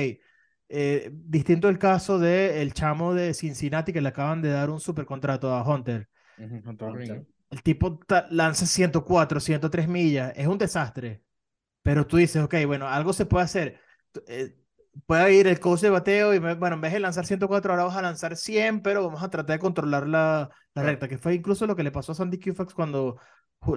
eh, 0.70 1.10
distinto 1.14 1.68
el 1.68 1.78
caso 1.78 2.18
de 2.20 2.62
el 2.62 2.74
chamo 2.74 3.14
de 3.14 3.34
Cincinnati 3.34 3.92
que 3.92 4.00
le 4.02 4.08
acaban 4.10 4.42
de 4.42 4.50
dar 4.50 4.70
un 4.70 4.80
super 4.80 5.06
contrato 5.06 5.52
a 5.54 5.62
Hunter. 5.68 6.08
Ujú, 6.38 6.62
Hunter 6.64 6.90
Green. 6.90 7.26
El 7.50 7.62
tipo 7.62 8.00
lanza 8.30 8.66
104, 8.66 9.40
103 9.40 9.88
millas, 9.88 10.32
es 10.36 10.46
un 10.46 10.58
desastre. 10.58 11.22
Pero 11.82 12.06
tú 12.06 12.18
dices, 12.18 12.42
ok, 12.42 12.54
bueno, 12.66 12.88
algo 12.88 13.12
se 13.12 13.26
puede 13.26 13.44
hacer. 13.44 13.80
Eh, 14.26 14.56
puede 15.06 15.34
ir 15.34 15.46
el 15.46 15.60
coach 15.60 15.80
de 15.80 15.90
bateo 15.90 16.34
y, 16.34 16.38
bueno, 16.38 16.74
en 16.74 16.80
vez 16.80 16.92
de 16.92 17.00
lanzar 17.00 17.26
104, 17.26 17.72
ahora 17.72 17.84
vas 17.84 17.96
a 17.96 18.02
lanzar 18.02 18.36
100, 18.36 18.82
pero 18.82 19.04
vamos 19.04 19.22
a 19.22 19.30
tratar 19.30 19.56
de 19.56 19.60
controlar 19.60 20.06
la, 20.08 20.50
la 20.74 20.82
recta, 20.82 21.08
que 21.08 21.18
fue 21.18 21.34
incluso 21.34 21.66
lo 21.66 21.76
que 21.76 21.82
le 21.82 21.92
pasó 21.92 22.12
a 22.12 22.14
Sandy 22.14 22.38
Koufax 22.38 22.74
cuando 22.74 23.18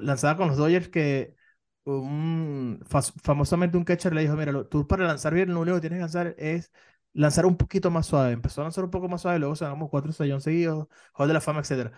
lanzaba 0.01 0.37
con 0.37 0.47
los 0.49 0.57
Dodgers, 0.57 0.89
que 0.89 1.35
un, 1.83 2.79
famosamente 3.23 3.77
un 3.77 3.83
catcher 3.83 4.13
le 4.13 4.21
dijo, 4.21 4.35
mira, 4.35 4.63
tú 4.65 4.87
para 4.87 5.05
lanzar 5.07 5.33
bien, 5.33 5.53
lo 5.53 5.61
único 5.61 5.77
que 5.77 5.81
tienes 5.81 5.97
que 5.97 6.01
lanzar 6.01 6.35
es 6.37 6.71
lanzar 7.13 7.45
un 7.45 7.57
poquito 7.57 7.91
más 7.91 8.05
suave. 8.07 8.31
Empezó 8.33 8.61
a 8.61 8.65
lanzar 8.65 8.83
un 8.83 8.91
poco 8.91 9.07
más 9.09 9.21
suave, 9.21 9.39
luego 9.39 9.55
sacamos 9.55 9.89
cuatro 9.89 10.11
sellones 10.11 10.43
seguidos, 10.43 10.87
Hall 11.13 11.27
de 11.27 11.33
la 11.33 11.41
Fama, 11.41 11.61
etcétera. 11.61 11.91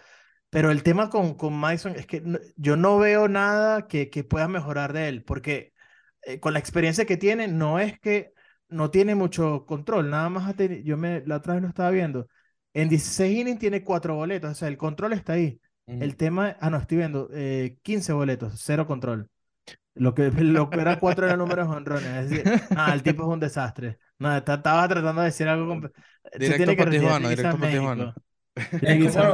Pero 0.53 0.72
el 0.72 0.83
tema 0.83 1.10
con, 1.10 1.36
con 1.36 1.53
Madison 1.53 1.95
es 1.95 2.05
que 2.07 2.22
no- 2.22 2.39
yo 2.57 2.77
no 2.77 3.00
veo 3.00 3.27
nada 3.27 3.88
que, 3.88 4.10
que 4.10 4.24
pueda 4.24 4.48
mejorar 4.48 4.93
de 4.93 5.07
él, 5.10 5.24
porque 5.24 5.74
eh, 6.24 6.39
con 6.39 6.53
la 6.53 6.60
experiencia 6.60 7.05
que 7.05 7.17
tiene, 7.17 7.48
no 7.48 7.79
es 7.79 8.00
que 8.00 8.33
no 8.69 8.91
tiene 8.91 9.15
mucho 9.15 9.65
control, 9.65 10.10
nada 10.10 10.29
más 10.29 10.55
yo 10.83 10.98
me, 10.98 11.24
la 11.25 11.38
otra 11.38 11.53
vez 11.55 11.63
lo 11.63 11.69
estaba 11.69 11.91
viendo, 11.91 12.27
en 12.74 12.89
16 12.89 13.38
innings 13.39 13.60
tiene 13.60 13.83
cuatro 13.83 14.15
boletos, 14.15 14.51
o 14.51 14.55
sea, 14.55 14.67
el 14.67 14.77
control 14.77 15.13
está 15.13 15.33
ahí. 15.33 15.60
Ujú. 15.88 16.03
El 16.03 16.15
tema, 16.17 16.57
ah, 16.62 16.69
no, 16.69 16.77
estoy 16.77 16.98
viendo, 17.00 17.29
eh, 17.33 17.77
15 17.83 18.13
boletos, 18.13 18.53
cero 18.63 18.88
control. 18.88 19.29
Lo 19.95 20.13
que, 20.15 20.31
lo 20.31 20.69
que 20.69 20.81
era 20.81 21.00
cuatro 21.00 21.25
era 21.27 21.38
números 21.38 21.67
honrones, 21.69 22.25
es 22.25 22.29
decir, 22.31 22.51
nada, 22.74 22.93
el 22.93 23.03
tipo 23.03 23.24
es 23.24 23.29
un 23.29 23.39
desastre. 23.39 24.00
Nada, 24.19 24.39
está- 24.39 24.55
estaba 24.55 24.88
tratando 24.88 25.22
de 25.22 25.27
decir 25.27 25.48
algo, 25.48 25.67
con- 25.67 25.91
se 26.39 26.39
Directo 26.39 26.55
tiene 26.55 26.75
que 26.75 26.83
pa' 26.83 26.86
retirar, 26.86 27.15
Tijuana, 27.15 27.17
tiene 27.17 27.29
que 27.29 27.33
irse 27.33 27.48
a 27.48 27.51
directo 27.51 27.57
pa' 27.57 27.69
Tijuana. 27.69 28.05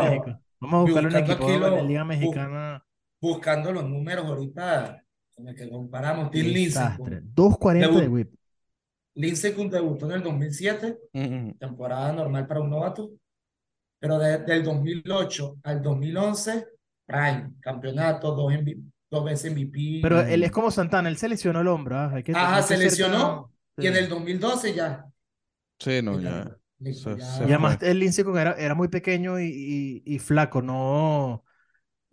México. 0.10 0.42
Vamos 0.62 0.76
a 0.80 0.82
buscarle 0.84 1.10
un 1.10 1.16
equipo 1.16 1.44
aquí 1.46 1.54
en 1.54 1.62
la 1.62 1.82
Liga 1.82 2.04
bu- 2.04 2.08
Mexicana. 2.08 2.86
buscando 3.22 3.72
los 3.72 3.84
números 3.90 4.26
ahorita 4.26 5.04
con 5.36 5.48
el 5.48 5.56
que 5.56 5.70
comparamos. 5.70 6.32
Tim. 6.32 6.46
Lincecum. 6.48 7.10
2.40 7.34 8.00
de 8.02 8.08
whip. 8.08 8.34
Lincecum 9.16 9.70
debutó 9.70 10.06
en 10.06 10.12
el 10.14 10.24
2007, 10.24 10.98
Ujú. 11.14 11.56
temporada 11.60 12.14
normal 12.14 12.48
para 12.48 12.62
un 12.62 12.70
novato, 12.70 13.12
pero 14.00 14.18
de- 14.20 14.38
del 14.40 14.64
2008 14.64 15.58
al 15.64 15.82
2011, 15.82 16.66
Prime, 17.06 17.54
campeonato, 17.60 18.34
dos, 18.36 18.54
MVP 18.54 18.82
dos 19.12 19.26
veces 19.26 19.52
MVP. 19.52 20.00
Pero 20.04 20.22
él 20.22 20.44
es 20.44 20.52
como 20.52 20.70
Santana, 20.70 21.10
él 21.10 21.18
se 21.18 21.28
lesionó 21.28 21.62
el 21.62 21.68
hombro. 21.68 21.98
ah, 21.98 22.12
Hay 22.14 22.22
que, 22.24 22.32
Ajá, 22.32 22.58
hay 22.58 22.64
se 22.64 22.76
que 22.76 22.84
lesionó 22.84 23.52
tan- 23.76 23.86
y 23.86 23.88
en 23.88 23.96
el 23.96 24.08
2012 24.10 24.76
ya. 24.76 25.06
Sí, 25.80 26.02
no, 26.04 26.20
ya. 26.20 26.56
Se- 26.94 27.20
se 27.20 27.44
Y 27.46 27.52
además 27.52 27.78
fue. 27.80 27.90
el 27.92 28.00
Lindsey 28.00 28.24
Cook 28.24 28.38
era, 28.38 28.54
era 28.54 28.76
muy 28.76 28.88
pequeño 28.88 29.40
y, 29.40 29.46
y- 30.06 30.16
y 30.16 30.20
flaco, 30.20 30.62
no. 30.62 31.44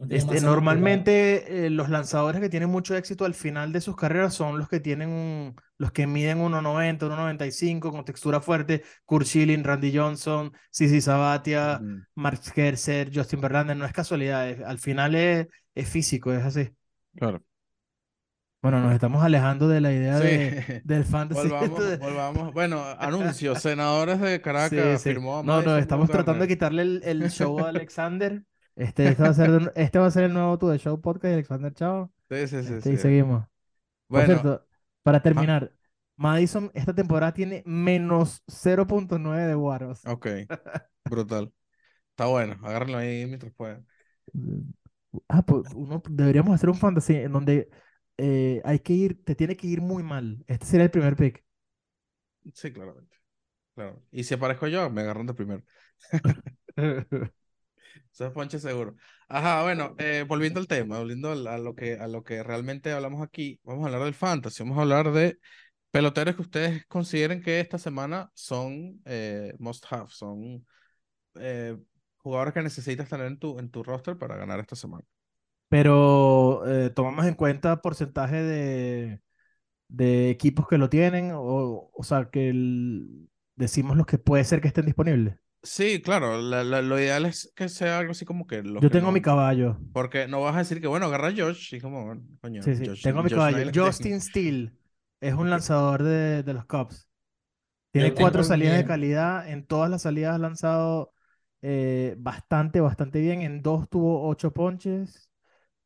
Este, 0.09 0.41
normalmente 0.41 1.67
eh, 1.67 1.71
los 1.71 1.89
lanzadores 1.91 2.41
que 2.41 2.49
tienen 2.49 2.71
mucho 2.71 2.97
éxito 2.97 3.25
al 3.25 3.35
final 3.35 3.73
de 3.73 3.81
sus 3.81 3.97
carreras 3.97 4.35
son 4.35 4.59
los 4.59 4.69
que 4.69 4.81
tienen 4.81 5.09
un- 5.11 5.57
los 5.79 5.93
que 5.93 6.07
miden 6.07 6.41
1.90, 6.41 7.07
1.95 7.07 7.91
con 7.93 8.05
textura 8.05 8.41
fuerte, 8.41 8.85
Kurt 9.05 9.27
Schilling, 9.27 9.65
Randy 9.65 9.97
Johnson, 9.97 10.53
Sisi 10.71 11.01
Sabatia. 11.01 11.87
Mark 12.15 12.39
Scherzer, 12.43 13.11
Justin 13.15 13.41
Verlander, 13.41 13.77
no 13.77 13.85
es 13.85 13.93
casualidad, 13.93 14.49
es- 14.49 14.61
al 14.63 14.79
final 14.79 15.15
es, 15.15 15.49
es 15.75 15.89
físico, 15.89 16.33
es 16.33 16.45
así. 16.45 16.71
Claro. 17.17 17.43
Bueno, 18.63 18.81
nos 18.81 18.93
estamos 18.95 19.23
alejando 19.23 19.69
de 19.69 19.81
la 19.81 19.93
idea 19.93 20.19
Sí. 20.19 20.25
de, 20.27 20.83
del 20.85 21.05
fantasy. 21.05 21.49
Volvamos, 21.49 21.85
de- 21.89 21.97
volvamos. 21.99 22.53
Bueno, 22.53 22.83
anuncios. 22.99 23.63
Senadores 23.63 24.21
de 24.21 24.41
Caracas 24.41 24.71
Sí, 24.71 25.09
sí. 25.09 25.11
firmó 25.11 25.43
No, 25.43 25.63
no, 25.63 25.77
estamos 25.77 26.11
tratando 26.11 26.43
de 26.43 26.49
quitarle 26.49 26.83
el, 26.83 27.03
el 27.05 27.31
show 27.31 27.59
a 27.61 27.69
Alexander. 27.69 28.43
Este, 28.75 29.09
este 29.09 29.23
va 29.23 29.29
a 29.31 29.35
ser, 29.35 29.73
este 29.77 29.99
va 29.99 30.07
a 30.07 30.11
ser 30.11 30.25
el 30.25 30.33
nuevo 30.35 30.59
Tu 30.59 30.69
de 30.69 30.79
Show 30.79 31.01
Podcast, 31.01 31.33
Alexander, 31.33 31.73
chao. 31.73 32.13
Sí, 32.29 32.47
sí, 32.49 32.63
sí, 32.63 32.75
Este, 32.75 32.93
y 32.93 32.97
seguimos. 32.99 33.43
Por 33.45 33.49
Bueno, 34.09 34.27
cierto, 34.27 34.67
para 35.03 35.23
terminar, 35.23 35.73
Madison 36.17 36.71
esta 36.75 36.95
temporada 36.95 37.33
tiene 37.33 37.63
menos 37.67 38.43
0.9 38.47 39.47
de 39.47 39.55
Waros. 39.55 40.05
ok. 40.05 40.27
Brutal. 41.05 41.53
Está 42.11 42.27
bueno. 42.27 42.57
Agárrenlo 42.63 42.99
ahí 42.99 43.27
mientras 43.27 43.53
puedan. 43.55 43.87
Ah, 45.29 45.43
pues 45.43 45.73
uno, 45.75 46.03
deberíamos 46.11 46.55
hacer 46.55 46.69
un 46.69 46.77
fantasy 46.77 47.15
en 47.15 47.33
donde 47.33 47.69
eh, 48.19 48.61
hay 48.65 48.79
que 48.81 48.93
ir, 48.93 49.25
te 49.25 49.35
tiene 49.35 49.57
que 49.57 49.67
ir 49.67 49.81
muy 49.81 50.03
mal. 50.03 50.45
Este 50.47 50.67
sería 50.67 50.85
el 50.85 50.91
primer 50.91 51.17
pick. 51.17 51.45
Sí, 52.55 52.73
claramente. 52.73 53.17
Claro. 53.75 54.03
Y 54.11 54.25
si 54.25 54.35
aparezco 54.35 54.69
yo, 54.69 54.89
me 54.91 55.03
agarran 55.03 55.27
de 55.27 55.35
primero. 55.35 55.65
Eso 58.13 58.27
es 58.27 58.33
ponche 58.33 58.59
seguro. 58.59 58.97
Ajá, 59.29 59.63
bueno, 59.63 59.95
eh, 59.99 60.25
volviendo 60.27 60.61
al 60.61 60.69
tema, 60.69 60.99
volviendo 60.99 61.31
a 61.33 61.59
lo 61.59 61.75
que, 61.75 61.95
a 61.95 62.09
lo 62.09 62.25
que 62.25 62.43
realmente 62.43 62.93
hablamos 62.93 63.23
aquí, 63.23 63.61
vamos 63.65 63.85
a 63.85 63.87
hablar 63.89 64.05
del 64.05 64.15
fantasy, 64.15 64.63
vamos 64.63 64.79
a 64.79 64.83
hablar 64.83 65.13
de 65.13 65.39
peloteros 65.91 66.37
que 66.37 66.43
ustedes 66.43 66.87
consideren 66.87 67.43
que 67.43 67.61
esta 67.61 67.79
semana 67.79 68.31
son 68.35 69.03
eh, 69.05 69.53
must 69.59 69.85
have, 69.91 70.09
son 70.11 70.67
eh, 71.37 71.77
jugadores 72.19 72.55
que 72.55 72.63
necesitas 72.63 73.09
tener 73.09 73.27
en 73.27 73.39
tu, 73.39 73.59
en 73.59 73.71
tu 73.71 73.83
roster 73.83 74.17
para 74.19 74.37
ganar 74.37 74.61
esta 74.61 74.77
semana. 74.77 75.05
Pero 75.69 76.67
eh, 76.67 76.91
tomamos 76.91 77.27
en 77.27 77.35
cuenta 77.35 77.83
porcentaje 77.83 78.37
de, 78.43 79.21
de 79.89 80.31
equipos 80.31 80.69
que 80.69 80.79
lo 80.79 80.89
tienen, 80.91 81.33
o, 81.35 81.91
o 81.93 82.03
sea, 82.05 82.31
que 82.31 82.51
el- 82.51 83.29
decimos 83.57 83.97
los 83.97 84.07
que 84.07 84.19
puede 84.19 84.45
ser 84.45 84.61
que 84.61 84.69
estén 84.69 84.87
disponibles. 84.87 85.37
Sí, 85.63 86.01
claro, 86.01 86.41
la- 86.41 86.63
la- 86.63 86.81
lo 86.81 86.99
ideal 86.99 87.25
es 87.27 87.53
que 87.57 87.69
sea 87.69 87.99
algo 87.99 88.13
así 88.13 88.25
como 88.25 88.47
que 88.47 88.63
Yo 88.63 88.81
que 88.81 88.89
tengo 88.91 89.07
no- 89.07 89.13
mi 89.13 89.21
caballo. 89.21 89.79
Porque 89.93 90.29
no 90.29 90.41
vas 90.43 90.55
a 90.55 90.59
decir 90.61 90.81
que, 90.81 90.87
bueno, 90.87 91.07
agarra 91.07 91.29
a 91.29 91.33
Josh, 91.37 91.75
y 91.75 91.81
como, 91.81 92.05
bueno, 92.07 92.23
coño, 92.41 92.63
Sí, 92.63 92.77
sí, 92.77 92.85
Josh- 92.87 93.03
tengo 93.03 93.23
mi 93.23 93.31
Josh 93.31 93.35
caballo. 93.35 93.71
Justin 93.75 94.21
Steele 94.21 94.73
es 95.21 95.35
un 95.35 95.51
lanzador 95.51 96.03
de, 96.05 96.43
de 96.43 96.55
los 96.55 96.67
Cubs. 96.67 97.09
Tiene 97.93 98.15
cuatro 98.15 98.43
salidas 98.45 98.77
de 98.77 98.85
calidad. 98.85 99.49
En 99.49 99.67
todas 99.67 99.91
las 99.91 100.03
salidas 100.03 100.35
ha 100.35 100.39
lanzado 100.39 101.13
eh, 101.63 102.15
bastante, 102.19 102.81
bastante 102.81 103.21
bien. 103.21 103.43
En 103.43 103.63
dos 103.63 103.89
tuvo 103.89 104.29
ocho 104.29 104.53
ponches. 104.53 105.31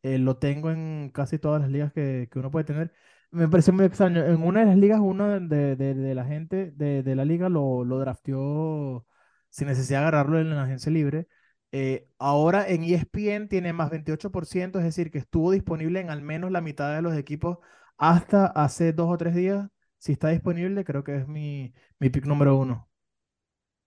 Eh, 0.02 0.18
lo 0.18 0.36
tengo 0.38 0.70
en 0.70 1.10
casi 1.12 1.38
todas 1.38 1.60
las 1.60 1.70
ligas 1.70 1.92
que, 1.92 2.28
que 2.30 2.38
uno 2.38 2.50
puede 2.50 2.64
tener. 2.64 2.92
Me 3.30 3.48
parece 3.48 3.72
muy 3.72 3.84
extraño. 3.84 4.24
En 4.24 4.42
una 4.42 4.60
de 4.60 4.66
las 4.66 4.76
ligas, 4.76 5.00
uno 5.00 5.28
de, 5.40 5.76
de- 5.76 5.94
de 5.94 6.14
la 6.14 6.24
gente 6.24 6.70
de, 6.72 7.02
de 7.02 7.14
la 7.16 7.24
liga 7.24 7.48
lo, 7.48 7.84
lo 7.84 7.98
drafteó 7.98 9.06
sin 9.50 9.68
necesidad 9.68 10.00
de 10.00 10.06
agarrarlo 10.08 10.40
en 10.40 10.50
la 10.50 10.64
agencia 10.64 10.90
libre. 10.92 11.28
Eh, 11.72 12.08
ahora 12.18 12.68
en 12.68 12.82
ESPN 12.84 13.48
tiene 13.48 13.72
más 13.72 13.90
28%, 13.90 14.78
es 14.78 14.84
decir, 14.84 15.10
que 15.10 15.18
estuvo 15.18 15.52
disponible 15.52 16.00
en 16.00 16.10
al 16.10 16.22
menos 16.22 16.50
la 16.50 16.60
mitad 16.60 16.94
de 16.94 17.02
los 17.02 17.14
equipos 17.16 17.58
hasta 17.98 18.46
hace 18.46 18.92
dos 18.92 19.08
o 19.12 19.16
tres 19.18 19.34
días. 19.34 19.68
Si 19.98 20.12
está 20.12 20.28
disponible, 20.30 20.84
creo 20.84 21.04
que 21.04 21.16
es 21.16 21.28
mi, 21.28 21.72
mi 21.98 22.10
pick 22.10 22.24
número 22.26 22.56
uno. 22.56 22.88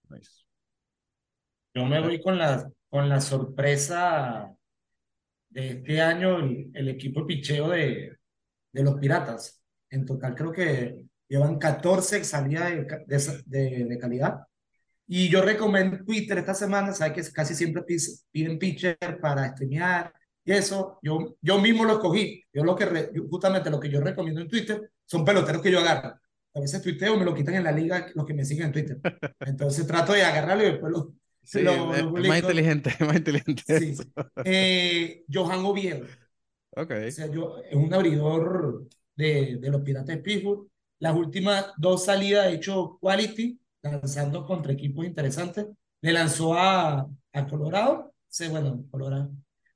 Nice. 0.10 0.44
Yo 1.74 1.86
me 1.86 2.00
voy 2.02 2.22
con 2.22 2.38
la, 2.38 2.70
con 2.90 3.10
la 3.10 3.20
sorpresa 3.22 4.56
de 5.54 5.70
este 5.70 6.02
año, 6.02 6.40
el, 6.40 6.72
el 6.74 6.90
equipo 6.90 7.22
de 7.22 7.26
picheo 7.28 7.70
de, 7.70 8.18
de 8.72 8.84
los 8.84 8.96
Piratas. 9.00 9.62
En 9.90 10.06
total 10.06 10.36
creo 10.36 10.52
que 10.52 11.06
llevan 11.28 11.58
14 11.60 12.24
salidas 12.24 12.72
de, 12.72 13.44
de, 13.46 13.86
de- 13.86 13.98
calidad. 14.00 14.40
Y 15.08 15.30
yo 15.30 15.42
recomiendo 15.42 16.04
Twitter 16.06 16.38
esta 16.40 16.54
semana, 16.54 16.94
sabes 16.94 17.28
que 17.28 17.34
casi 17.34 17.54
siempre 17.56 17.84
piden 18.32 18.58
pitcher 18.58 18.98
para 19.22 19.50
streamear 19.52 20.12
y 20.46 20.54
eso. 20.54 21.00
Yo, 21.04 21.36
yo 21.42 21.60
mismo 21.62 21.86
lo 21.86 21.94
escogí. 21.94 22.42
Yo 22.54 22.64
lo 22.64 22.76
que 22.76 22.86
re- 22.86 23.12
justamente 23.30 23.70
lo 23.70 23.80
que 23.80 23.90
yo 23.90 24.02
recomiendo 24.02 24.42
en 24.42 24.48
Twitter 24.48 24.92
son 25.06 25.24
peloteros 25.26 25.62
que 25.62 25.72
yo 25.72 25.80
agarro. 25.80 26.20
A 26.56 26.60
veces 26.60 26.82
tuiteo, 26.82 27.18
me 27.18 27.26
lo 27.26 27.34
quitan 27.34 27.56
en 27.56 27.64
la 27.64 27.72
liga 27.72 28.08
los 28.16 28.26
que 28.26 28.34
me 28.34 28.46
siguen 28.46 28.68
en 28.68 28.72
Twitter. 28.72 29.00
Entonces 29.42 29.86
trato 29.86 30.14
de 30.14 30.24
agarrarlo 30.24 30.64
y 30.64 30.72
después 30.72 30.92
lo, 30.92 31.14
Sí, 31.44 31.62
lo- 31.62 31.94
es- 31.94 32.04
lo 32.12 32.18
es 32.18 32.26
más 32.26 32.40
inteligente, 32.40 32.90
es 32.92 33.00
más 33.02 33.16
inteligente 33.18 33.64
Sí. 33.66 33.96
Eh, 34.44 35.26
Johan 35.32 35.66
Oviedo. 35.66 36.08
Ok. 36.76 36.92
O 37.08 37.12
sea, 37.12 37.28
yo, 37.28 37.58
es 37.60 37.76
un 37.76 37.94
abridor 37.94 38.88
de, 39.16 39.58
de 39.60 39.70
los 39.70 39.82
Piratas 39.82 40.08
de 40.16 40.18
Pittsburgh. 40.20 40.68
Las 41.00 41.16
últimas 41.16 41.68
dos 41.78 42.06
salidas 42.06 42.46
ha 42.48 42.50
hecho 42.52 42.98
quality, 43.02 43.60
lanzando 43.82 44.46
contra 44.46 44.74
equipos 44.74 45.06
interesantes. 45.06 45.68
Le 46.02 46.14
lanzó 46.14 46.54
a, 46.56 47.08
a 47.34 47.48
Colorado, 47.48 48.14
sí, 48.30 48.48
bueno, 48.48 48.86
Colorado, 48.92 49.32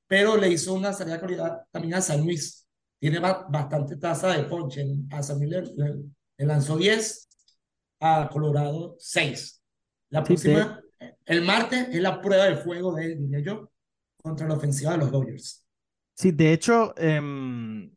pero 0.06 0.36
le 0.36 0.50
hizo 0.50 0.74
una 0.74 0.92
salida 0.92 1.14
de 1.16 1.20
calidad 1.20 1.62
también 1.70 1.94
a 1.94 2.00
San 2.00 2.22
Luis. 2.24 2.66
Tiene 2.98 3.18
ba 3.20 3.46
bastante 3.50 3.96
tasa 3.96 4.36
de 4.36 4.44
ponche. 4.44 4.84
A 5.10 5.22
San 5.22 5.38
Luis 5.38 5.50
le, 5.50 5.62
le, 5.76 5.96
le 6.38 6.46
lanzó 6.46 6.76
10, 6.76 7.28
a 8.00 8.28
Colorado 8.32 8.96
6. 8.98 9.62
La 10.10 10.24
Sí, 10.36 10.36
próxima, 10.36 10.80
el 11.26 11.42
martes, 11.42 11.88
es 11.90 12.00
la 12.00 12.20
prueba 12.20 12.44
de 12.44 12.56
fuego 12.56 12.94
de 12.94 13.06
él, 13.06 13.18
diría 13.18 13.40
yo, 13.40 13.70
contra 14.22 14.48
la 14.48 14.54
ofensiva 14.54 14.92
de 14.92 14.98
los 14.98 15.10
Dodgers. 15.10 15.64
Sí, 16.14 16.32
de 16.32 16.52
hecho, 16.52 16.94
em, 16.96 17.90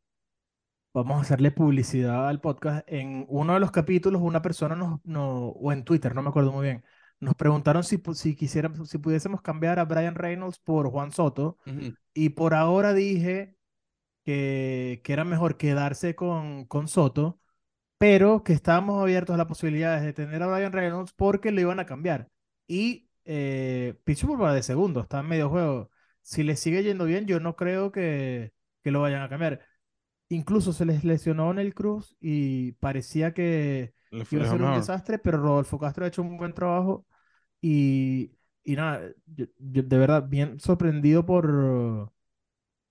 vamos 0.94 1.18
a 1.18 1.22
hacerle 1.22 1.52
publicidad 1.52 2.28
al 2.28 2.42
podcast. 2.42 2.84
En 2.88 3.26
uno 3.30 3.54
de 3.54 3.60
los 3.60 3.72
capítulos, 3.72 4.22
una 4.22 4.42
persona 4.42 4.76
nos, 4.76 5.00
no, 5.04 5.48
o 5.50 5.72
en 5.72 5.84
Twitter, 5.84 6.14
no 6.14 6.22
me 6.22 6.30
acuerdo 6.30 6.52
muy 6.52 6.64
bien, 6.64 6.84
nos 7.20 7.36
preguntaron 7.36 7.84
si, 7.84 8.02
si 8.14 8.36
quisiéramos, 8.36 8.90
si 8.90 8.98
pudiésemos 8.98 9.42
cambiar 9.42 9.80
a 9.80 9.86
Brian 9.86 10.16
Reynolds 10.16 10.60
por 10.60 10.90
Juan 10.90 11.12
Soto. 11.12 11.58
Ujú. 11.66 11.94
Y 12.14 12.30
por 12.30 12.54
ahora 12.54 12.94
dije 12.94 13.56
que, 14.26 15.02
que 15.04 15.14
era 15.14 15.24
mejor 15.24 15.58
quedarse 15.58 16.16
con, 16.16 16.66
con 16.66 16.88
Soto, 16.88 17.40
pero 17.98 18.44
que 18.44 18.54
estábamos 18.54 19.02
abiertos 19.02 19.36
a 19.36 19.38
las 19.38 19.48
posibilidades 19.48 20.04
de 20.04 20.14
tener 20.14 20.42
a 20.42 20.48
Brian 20.48 20.72
Reynolds 20.72 21.14
porque 21.14 21.52
lo 21.52 21.62
iban 21.62 21.80
a 21.80 21.86
cambiar. 21.86 22.28
Y 22.72 23.10
eh, 23.26 23.96
Pittsburgh 24.06 24.42
va 24.42 24.54
de 24.54 24.64
segundo, 24.64 25.02
está 25.02 25.20
en 25.20 25.28
medio 25.28 25.50
juego. 25.50 25.92
Si 26.22 26.44
le 26.44 26.56
sigue 26.56 26.84
yendo 26.84 27.06
bien, 27.06 27.26
yo 27.28 27.40
no 27.40 27.56
creo 27.56 27.92
que, 27.92 28.54
que 28.84 28.92
lo 28.92 29.02
vayan 29.02 29.22
a 29.24 29.30
cambiar. 29.30 29.62
Incluso 30.30 30.74
se 30.74 30.86
les 30.86 31.04
lesionó 31.04 31.52
en 31.52 31.60
el 31.60 31.74
Cruz 31.74 32.16
y 32.22 32.74
parecía 32.74 33.34
que 33.34 33.94
Le 34.30 34.38
iba 34.38 34.44
a 34.44 34.48
ser 34.48 34.62
un 34.64 34.72
desastre, 34.74 35.20
pero 35.20 35.38
Rodolfo 35.40 35.80
Castro 35.80 36.06
ha 36.06 36.08
hecho 36.10 36.22
un 36.22 36.38
buen 36.38 36.54
trabajo 36.54 37.06
y, 37.62 38.34
y 38.64 38.76
nada, 38.78 39.02
yo- 39.28 39.46
yo 39.60 39.84
de 39.84 39.98
verdad, 39.98 40.28
bien 40.30 40.60
sorprendido 40.60 41.26
por, 41.26 42.12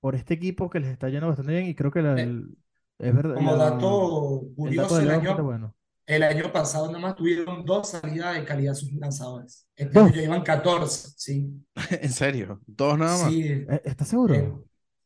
por 0.01 0.15
este 0.17 0.35
equipo 0.35 0.71
que 0.71 0.81
les 0.81 0.91
está 0.91 1.09
yendo 1.09 1.29
bastante 1.29 1.53
bien 1.53 1.67
y 1.67 1.75
creo 1.75 1.91
que 1.91 2.03
la- 2.03 2.21
Eh, 2.21 2.23
el- 2.23 2.59
es 2.99 3.15
verdad, 3.15 3.35
como 3.35 3.57
la- 3.57 3.57
dato 3.57 4.43
el 4.65 4.75
dato 4.77 4.95
curioso, 4.95 4.97
de 4.97 5.03
el 5.05 5.11
año, 5.11 5.43
bueno. 5.45 5.75
El 6.17 6.23
año 6.23 6.53
pasado 6.53 6.87
nada 6.89 6.99
más 6.99 7.17
tuvieron 7.17 7.65
dos 7.65 7.91
salidas 7.91 8.35
de 8.37 8.45
calidad 8.45 8.75
sus 8.75 8.93
lanzadores. 8.93 9.67
Este 9.77 9.93
Dos. 9.93 10.05
año 10.05 10.15
llevan 10.21 10.43
14, 10.43 11.11
sí. 11.17 11.65
¿En 11.91 12.13
serio? 12.13 12.61
¿Dos 12.67 12.99
nada 12.99 13.19
más? 13.19 13.33
Sí, 13.33 13.43
Eh, 13.69 13.83
¿Estás 13.85 14.09
seguro? 14.09 14.35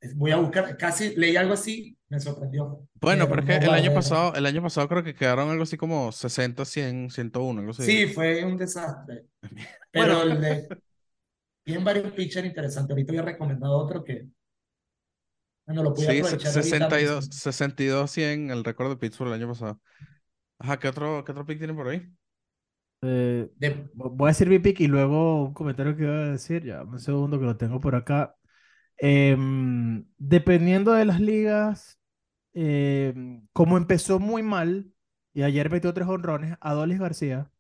eh, 0.01 0.13
voy 0.15 0.31
a 0.33 0.37
buscar, 0.37 0.77
casi 0.77 1.15
leí 1.17 1.37
algo 1.37 1.55
así, 1.55 1.97
me 2.09 2.21
sorprendió. 2.21 2.87
Bueno, 3.01 3.29
pero 3.29 3.41
es 3.43 3.47
que 3.47 3.57
el 3.57 3.75
año 3.75 3.93
pasado, 3.93 4.35
el 4.35 4.47
año 4.47 4.63
pasado 4.63 4.89
creo 4.89 5.03
que 5.05 5.15
quedaron 5.15 5.51
algo 5.51 5.63
así 5.65 5.77
como 5.77 6.11
60, 6.13 6.65
100, 6.65 7.11
101, 7.11 7.61
algo 7.61 7.73
así. 7.73 7.83
Sí, 7.83 8.07
fue 8.07 8.45
un 8.45 8.57
desastre. 8.57 9.27
Pero 9.91 10.23
el 10.23 10.41
de, 10.41 10.75
tienen 11.65 11.85
varios 11.85 12.13
pitchers 12.13 12.47
interesantes. 12.47 12.93
Ahorita 12.93 13.13
voy 13.13 13.21
a 13.21 13.23
recomendar 13.25 13.71
otro 13.71 14.05
que, 14.05 14.29
bueno, 15.67 15.83
lo 15.83 15.95
pude 15.95 16.07
Sí, 16.07 16.17
se- 16.25 16.25
aprovechar 16.27 16.57
ahorita 16.57 16.91
62, 16.91 17.27
mismo. 17.27 17.33
62, 17.33 18.11
100, 18.11 18.51
el 18.51 18.65
récord 18.65 18.91
de 18.91 18.97
Pittsburgh 18.97 19.29
el 19.29 19.35
año 19.35 19.49
pasado. 19.49 19.81
Ajá, 20.59 20.79
¿qué 20.81 20.89
otro, 20.89 21.25
qué 21.25 21.31
otro 21.33 21.47
pick 21.47 21.59
tienen 21.59 21.77
por 21.77 21.87
ahí? 21.89 22.13
Eh, 23.03 23.51
De, 23.57 23.71
vo- 23.93 24.11
voy 24.11 24.29
a 24.29 24.33
decir 24.33 24.49
mi 24.49 24.59
pick 24.59 24.81
y 24.81 24.87
luego 24.87 25.45
un 25.45 25.55
comentario 25.55 25.97
que 25.97 26.05
iba 26.05 26.15
a 26.15 26.31
decir, 26.31 26.65
ya 26.65 26.83
un 26.83 26.99
segundo 27.01 27.39
que 27.39 27.45
lo 27.47 27.57
tengo 27.57 27.81
por 27.81 27.95
acá. 27.95 28.37
Em, 28.99 30.07
dependiendo 30.19 30.93
de 30.93 31.05
las 31.07 31.21
ligas, 31.21 32.01
em, 32.55 33.47
como 33.53 33.79
empezó 33.79 34.21
muy 34.21 34.43
mal 34.43 34.93
y 35.35 35.43
ayer 35.43 35.71
metió 35.71 35.95
tres 35.95 36.09
honrones, 36.09 36.57
Adolis 36.61 37.01
García, 37.01 37.51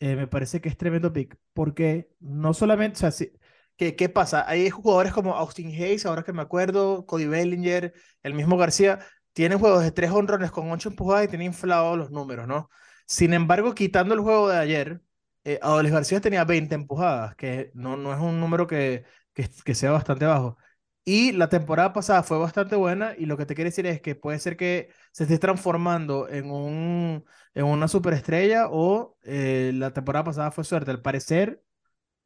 eh, 0.00 0.16
me 0.16 0.26
parece 0.26 0.60
que 0.60 0.68
es 0.68 0.76
tremendo 0.76 1.12
pick, 1.12 1.38
porque 1.52 2.10
no 2.20 2.54
solamente, 2.54 2.96
o 2.98 3.00
sea, 3.00 3.10
sí- 3.10 3.32
¿qué, 3.76 3.96
qué 3.96 4.08
pasa? 4.08 4.48
Hay 4.48 4.70
jugadores 4.70 5.12
como 5.12 5.34
Austin 5.34 5.68
Hayes, 5.70 6.06
ahora 6.06 6.22
que 6.24 6.32
me 6.32 6.42
acuerdo, 6.42 7.06
Cody 7.06 7.26
Bellinger, 7.26 7.94
el 8.22 8.34
mismo 8.34 8.56
García, 8.56 9.00
tienen 9.34 9.58
juegos 9.60 9.82
de 9.84 9.92
tres 9.92 10.10
honrones 10.12 10.50
con 10.52 10.70
ocho 10.72 10.90
empujadas 10.90 11.26
y 11.26 11.28
tienen 11.28 11.48
inflados 11.48 11.98
los 11.98 12.10
números, 12.12 12.48
¿no? 12.48 12.70
Sin 13.06 13.34
embargo, 13.34 13.74
quitando 13.74 14.14
el 14.14 14.20
juego 14.20 14.48
de 14.48 14.58
ayer, 14.58 15.02
eh, 15.44 15.58
Adolis 15.62 15.92
García 15.92 16.20
tenía 16.22 16.44
20 16.44 16.74
empujadas, 16.74 17.36
que 17.36 17.70
no, 17.74 17.96
no 17.98 18.14
es 18.14 18.20
un 18.20 18.40
número 18.40 18.66
que, 18.66 19.04
que, 19.34 19.48
que 19.64 19.74
sea 19.74 19.92
bastante 19.92 20.26
bajo. 20.26 20.58
Y 21.06 21.32
la 21.32 21.48
temporada 21.50 21.92
pasada 21.92 22.22
fue 22.22 22.38
bastante 22.38 22.76
buena 22.76 23.14
y 23.18 23.26
lo 23.26 23.36
que 23.36 23.44
te 23.44 23.54
quiere 23.54 23.68
decir 23.70 23.86
es 23.86 24.00
que 24.00 24.14
puede 24.14 24.38
ser 24.38 24.56
que 24.56 24.90
se 25.12 25.24
esté 25.24 25.38
transformando 25.38 26.28
en 26.30 26.50
un, 26.50 27.24
en 27.54 27.64
una 27.66 27.88
superestrella 27.88 28.68
o 28.70 29.18
eh, 29.22 29.72
la 29.74 29.92
temporada 29.92 30.24
pasada 30.24 30.50
fue 30.50 30.64
suerte. 30.64 30.90
Al 30.90 31.02
parecer, 31.02 31.62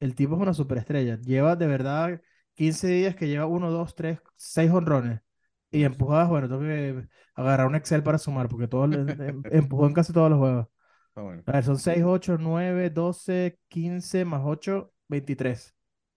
el 0.01 0.15
tipo 0.15 0.37
es 0.37 0.43
una 0.43 0.55
superestrella. 0.55 1.19
Lleva 1.21 1.57
de 1.57 1.67
verdad 1.67 2.23
15 2.55 2.89
días 2.89 3.17
que 3.17 3.29
lleva 3.29 3.47
1, 3.47 3.71
2, 3.71 3.95
3, 3.95 4.21
6 4.37 4.71
honrones. 4.73 5.21
Y 5.71 5.85
empujadas, 5.85 6.29
bueno, 6.29 6.49
tengo 6.49 6.63
que 6.63 7.07
agarrar 7.35 7.67
un 7.67 7.75
Excel 7.75 8.03
para 8.03 8.19
sumar 8.19 8.49
porque 8.49 8.69
todo, 8.69 8.85
em- 8.85 9.43
empujó 9.53 9.87
en 9.87 9.95
casi 9.95 10.13
todos 10.13 10.31
los 10.31 10.39
juegos. 10.39 10.67
Está 11.09 11.23
bueno. 11.23 11.43
A 11.47 11.53
ver, 11.53 11.65
son 11.65 11.79
6, 11.79 12.03
8, 12.05 12.37
9, 12.39 12.91
12, 12.91 13.59
15 13.69 14.25
más 14.25 14.43
8, 14.45 14.93
23 15.09 15.75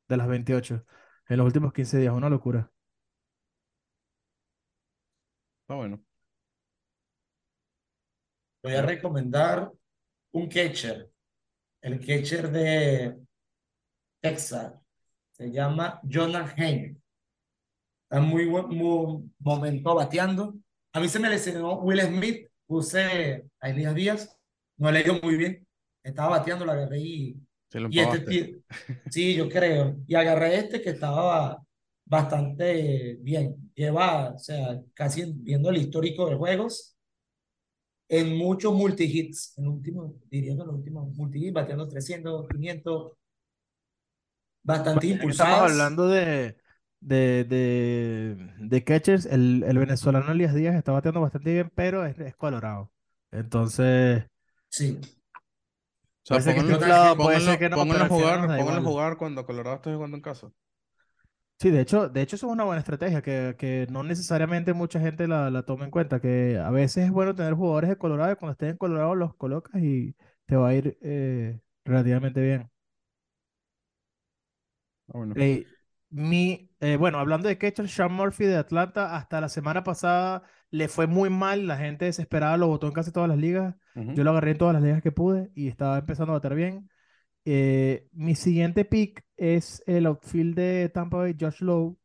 de 0.07 0.17
las 0.17 0.27
28 0.27 0.85
en 1.27 1.37
los 1.37 1.45
últimos 1.45 1.73
15 1.73 1.97
días. 1.97 2.13
Una 2.13 2.29
locura. 2.29 2.71
Está 5.63 5.75
bueno. 5.75 6.01
voy 8.63 8.75
a 8.75 8.81
recomendar 8.81 9.71
un 10.31 10.47
catcher, 10.47 11.09
el 11.81 11.99
catcher 11.99 12.51
de 12.51 13.17
Texas. 14.21 14.73
Se 15.31 15.51
llama 15.51 15.99
Jonah 16.03 16.53
Heim. 16.55 17.00
Está 18.12 18.19
muy 18.19 18.45
buen 18.45 18.67
muy 18.67 19.24
momento 19.39 19.95
bateando. 19.95 20.54
A 20.91 21.00
mí 21.00 21.08
se 21.08 21.17
me 21.17 21.30
lesionó 21.30 21.80
Will 21.80 22.02
Smith. 22.02 22.45
Puse 22.67 23.45
a 23.62 23.69
Elías 23.69 23.95
Díaz. 23.95 24.38
No 24.76 24.91
le 24.91 25.02
dio 25.02 25.17
muy 25.24 25.38
bien. 25.38 25.65
Estaba 26.04 26.39
bateando, 26.39 26.65
lo 26.65 26.74
agarré 26.74 27.00
y 27.00 27.41
Y 27.89 28.00
este 28.00 28.62
sí, 29.10 29.34
yo 29.34 29.47
creo. 29.47 29.95
Y 30.08 30.15
agarré 30.15 30.58
este 30.58 30.82
que 30.82 30.89
estaba 30.89 31.65
bastante 32.06 33.15
bien. 33.21 33.71
Lleva, 33.74 34.32
o 34.32 34.38
sea, 34.39 34.82
casi 34.93 35.32
viendo 35.34 35.69
el 35.69 35.78
histórico 35.78 36.30
de 36.30 36.36
juegos, 36.36 36.97
en 38.10 38.38
muchos 38.38 38.74
multi-hits. 38.74 39.58
En 39.58 39.69
último, 39.69 40.15
diría 40.30 40.54
que 40.54 40.62
en 40.62 40.67
los 40.67 40.76
últimos 40.76 41.15
multi-hits, 41.15 41.54
bateando 41.54 41.88
300, 41.88 42.45
500, 42.50 43.13
bastante 44.63 45.08
Ya 45.08 45.17
que 45.17 45.28
estamos 45.28 45.71
hablando 45.71 46.10
de, 46.10 46.61
de, 47.01 47.43
de, 47.45 48.37
de 48.59 48.83
catchers, 48.83 49.25
el, 49.25 49.63
el 49.67 49.77
venezolano 49.77 50.31
Elías 50.31 50.53
Díaz 50.55 50.75
está 50.75 50.91
bateando 50.93 51.21
bastante 51.21 51.53
bien, 51.53 51.71
pero 51.75 52.05
es, 52.05 52.17
es 52.19 52.35
colorado. 52.35 52.91
Entonces, 53.31 54.25
Sí, 54.69 54.99
O 56.23 56.25
sea, 56.27 56.37
puede 56.37 56.41
ser 56.43 56.53
que 56.55 56.61
pónganlo- 56.61 56.73
inflado, 56.81 57.15
puede 57.17 57.25
pónganlo, 57.37 57.51
ser 57.51 57.59
que 57.59 57.69
no, 57.69 57.75
pónganlo 57.77 58.03
a 58.03 58.07
jugar, 58.07 58.39
pónganlo 58.57 59.17
cuando 59.17 59.45
Colorado 59.45 59.75
esté 59.77 59.93
jugando 59.93 60.17
en 60.17 60.21
casa. 60.23 60.51
Sí, 61.59 61.69
de 61.69 61.81
hecho, 61.81 62.09
de 62.09 62.21
hecho 62.23 62.35
eso 62.37 62.47
es 62.47 62.53
una 62.53 62.63
buena 62.63 62.79
estrategia 62.79 63.21
que, 63.21 63.55
que 63.57 63.85
no 63.91 64.01
necesariamente 64.03 64.73
mucha 64.73 64.99
gente 64.99 65.27
la, 65.27 65.51
la 65.51 65.63
toma 65.63 65.85
en 65.85 65.91
cuenta, 65.91 66.19
que 66.19 66.57
a 66.57 66.71
veces 66.71 67.05
es 67.05 67.11
bueno 67.11 67.35
tener 67.35 67.53
jugadores 67.53 67.89
de 67.91 67.97
Colorado 67.97 68.31
y 68.33 68.35
cuando 68.35 68.53
estén 68.53 68.69
en 68.69 68.77
Colorado 68.77 69.13
los 69.13 69.35
colocas 69.35 69.79
y 69.81 70.15
te 70.47 70.55
va 70.55 70.69
a 70.69 70.73
ir 70.75 70.97
eh, 71.01 71.59
relativamente 71.85 72.41
bien. 72.41 72.71
Ah, 75.09 75.17
bueno. 75.17 75.33
Eh, 75.37 75.65
mi, 76.12 76.71
eh, 76.80 76.97
bueno, 76.97 77.19
hablando 77.19 77.47
de 77.47 77.58
catcher, 77.58 77.89
Sean 77.89 78.13
Murphy 78.13 78.45
de 78.45 78.58
Atlanta, 78.58 79.15
hasta 79.15 79.41
la 79.41 79.50
semana 79.50 79.84
pasada 79.84 80.43
le 80.69 80.88
fue 80.88 81.08
muy 81.08 81.30
mal, 81.30 81.67
la 81.67 81.78
gente 81.78 82.06
desesperada 82.06 82.58
lo 82.58 82.67
votó 82.67 82.88
en 82.88 82.93
casi 82.93 83.12
todas 83.12 83.30
las 83.30 83.38
ligas, 83.38 83.76
yo 83.95 84.24
lo 84.24 84.32
agarré 84.32 84.52
en 84.52 84.58
todas 84.58 84.74
las 84.74 84.84
ligas 84.84 85.02
que 85.02 85.12
pude 85.12 85.52
y 85.56 85.67
estaba 85.67 85.97
empezando 86.00 86.34
a 86.34 86.38
bater 86.38 86.56
bien. 86.56 86.89
Eh, 87.45 88.08
mi 88.13 88.36
siguiente 88.36 88.86
pick 88.86 89.26
es 89.38 89.84
el 89.88 90.06
outfield 90.06 90.56
de 90.56 90.89
Tampa 90.89 91.17
Bay, 91.17 91.36
Josh 91.39 91.62
Lowe, 91.62 91.97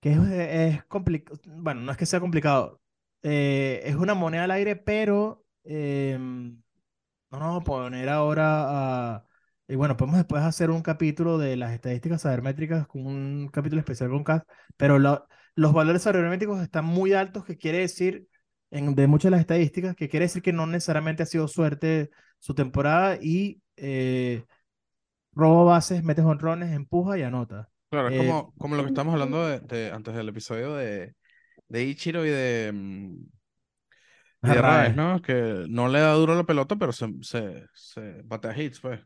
que 0.00 0.12
es, 0.12 0.18
es 0.30 0.84
complicado, 0.84 1.40
bueno, 1.46 1.80
no 1.82 1.92
es 1.92 1.98
que 1.98 2.06
sea 2.06 2.20
complicado, 2.20 2.80
eh, 3.22 3.82
es 3.84 3.96
una 3.96 4.14
moneda 4.14 4.44
al 4.44 4.50
aire, 4.52 4.76
pero 4.76 5.44
em, 5.64 6.62
no 7.30 7.38
nos 7.38 7.48
vamos 7.48 7.62
a 7.62 7.64
poner 7.64 8.08
ahora 8.08 9.16
a... 9.16 9.27
Y 9.68 9.76
bueno, 9.76 9.96
podemos 9.96 10.16
después 10.18 10.42
hacer 10.42 10.70
un 10.70 10.80
capítulo 10.82 11.36
de 11.38 11.56
las 11.56 11.72
estadísticas 11.72 12.22
sabermétricas 12.22 12.86
con 12.86 13.06
un 13.06 13.48
capítulo 13.48 13.80
especial 13.80 14.08
con 14.10 14.24
CAS, 14.24 14.42
pero 14.78 14.98
la- 14.98 15.26
los 15.54 15.72
valores 15.74 16.02
sabermétricos 16.02 16.62
están 16.62 16.84
muy 16.86 17.12
altos, 17.12 17.44
que 17.44 17.58
quiere 17.58 17.78
decir, 17.80 18.28
en, 18.70 18.94
de 18.94 19.06
muchas 19.06 19.24
de 19.30 19.32
las 19.32 19.40
estadísticas, 19.40 19.94
que 19.94 20.08
quiere 20.08 20.24
decir 20.26 20.42
que 20.42 20.52
no 20.54 20.66
necesariamente 20.66 21.22
ha 21.22 21.26
sido 21.26 21.48
suerte 21.48 22.10
su 22.38 22.54
temporada 22.54 23.18
y 23.20 23.60
eh, 23.76 24.44
roba 25.34 25.64
bases, 25.74 26.02
mete 26.04 26.22
jonrones, 26.22 26.72
empuja 26.74 27.18
y 27.18 27.22
anota. 27.22 27.70
Claro, 27.90 28.08
es 28.08 28.14
Eh, 28.14 28.14
como, 28.14 28.54
como 28.58 28.76
lo 28.76 28.82
que 28.82 28.88
estamos 28.88 29.14
hablando 29.14 29.46
de, 29.46 29.60
de- 29.60 29.90
antes 29.92 30.14
del 30.14 30.28
episodio 30.28 30.74
de, 30.74 31.14
de 31.68 31.84
Ichiro 31.84 32.26
y 32.26 32.30
de, 32.30 32.72
mm, 32.74 33.16
y 34.42 34.50
de. 34.50 34.58
Arraez, 34.58 34.94
¿no? 34.94 35.20
Que 35.22 35.64
no 35.68 35.88
le 35.88 36.00
da 36.00 36.12
duro 36.14 36.34
la 36.34 36.44
pelota, 36.44 36.76
pero 36.76 36.92
se, 36.92 37.08
se, 37.22 37.66
se 37.74 38.22
batea 38.24 38.56
hits, 38.56 38.80
pues. 38.80 39.00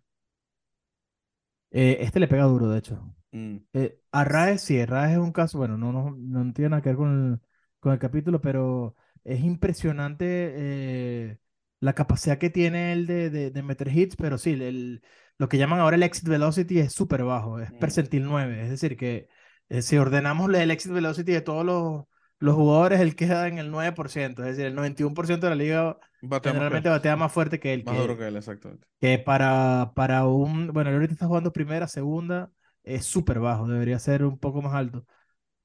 Eh, 1.72 1.98
este 2.00 2.20
le 2.20 2.28
pega 2.28 2.44
duro, 2.44 2.68
de 2.68 2.78
hecho. 2.78 3.16
Mm, 3.32 3.64
Eh, 3.74 3.98
Arraez, 4.12 4.62
sí, 4.62 4.80
Arraez 4.80 5.12
es 5.12 5.18
un 5.18 5.32
caso, 5.32 5.58
bueno, 5.58 5.78
no, 5.78 5.92
no, 5.92 6.11
no 6.18 6.52
tiene 6.52 6.70
nada 6.70 6.82
que 6.82 6.90
ver 6.90 6.96
con 6.98 7.32
el, 7.35 7.40
con 7.80 7.92
el 7.92 7.98
capítulo, 7.98 8.40
pero 8.40 8.96
es 9.24 9.40
impresionante 9.42 10.26
eh, 10.56 11.38
la 11.80 11.94
capacidad 11.94 12.38
que 12.38 12.50
tiene 12.50 12.92
él 12.92 13.06
de, 13.06 13.30
de, 13.30 13.50
de 13.50 13.62
meter 13.62 13.88
hits, 13.88 14.16
pero 14.16 14.38
sí, 14.38 14.52
el, 14.52 15.02
lo 15.38 15.48
que 15.48 15.58
llaman 15.58 15.80
ahora 15.80 15.96
el 15.96 16.02
exit 16.04 16.28
velocity 16.28 16.80
es 16.80 16.92
súper 16.94 17.24
bajo, 17.24 17.61
es 17.61 17.72
Mm. 17.72 17.74
percentil 17.74 18.24
9, 18.24 18.62
es 18.64 18.70
decir, 18.70 18.96
que 18.96 19.28
eh, 19.70 19.82
si 19.82 19.96
ordenamos 19.98 20.52
el 20.54 20.70
exit 20.70 20.92
velocity 20.92 21.32
de 21.32 21.40
todos 21.42 21.64
los, 21.64 22.04
los 22.42 22.55
jugadores, 22.57 23.00
él 23.00 23.16
queda 23.16 23.48
en 23.48 23.59
el 23.59 23.70
9%, 23.70 24.42
es 24.42 24.50
decir, 24.50 24.66
el 24.66 24.74
91% 24.74 25.46
de 25.46 25.50
la 25.50 25.57
liga 25.57 25.98
batea 26.22 26.55
más 26.55 26.66
que 26.68 26.76
generalmente 26.76 26.88
él, 26.88 26.90
batea 26.90 27.16
más 27.16 27.33
fuerte 27.33 27.61
que 27.61 27.72
él, 27.74 27.85
más 27.85 27.96
que, 27.96 27.96
duro 27.96 28.16
que 28.16 28.26
él, 28.28 28.37
exactamente. 28.37 28.87
que 29.00 29.18
para, 29.18 29.92
para 29.94 30.26
un, 30.26 30.68
bueno, 30.72 30.90
él 30.90 30.96
ahorita 30.96 31.14
está 31.14 31.26
jugando 31.26 31.52
primera, 31.52 31.88
segunda, 31.88 32.50
es 32.85 33.07
súper 33.07 33.40
bajo, 33.40 33.68
debería 33.68 33.98
ser 33.98 34.24
un 34.24 34.38
poco 34.38 34.62
más 34.62 34.74
alto. 34.74 35.07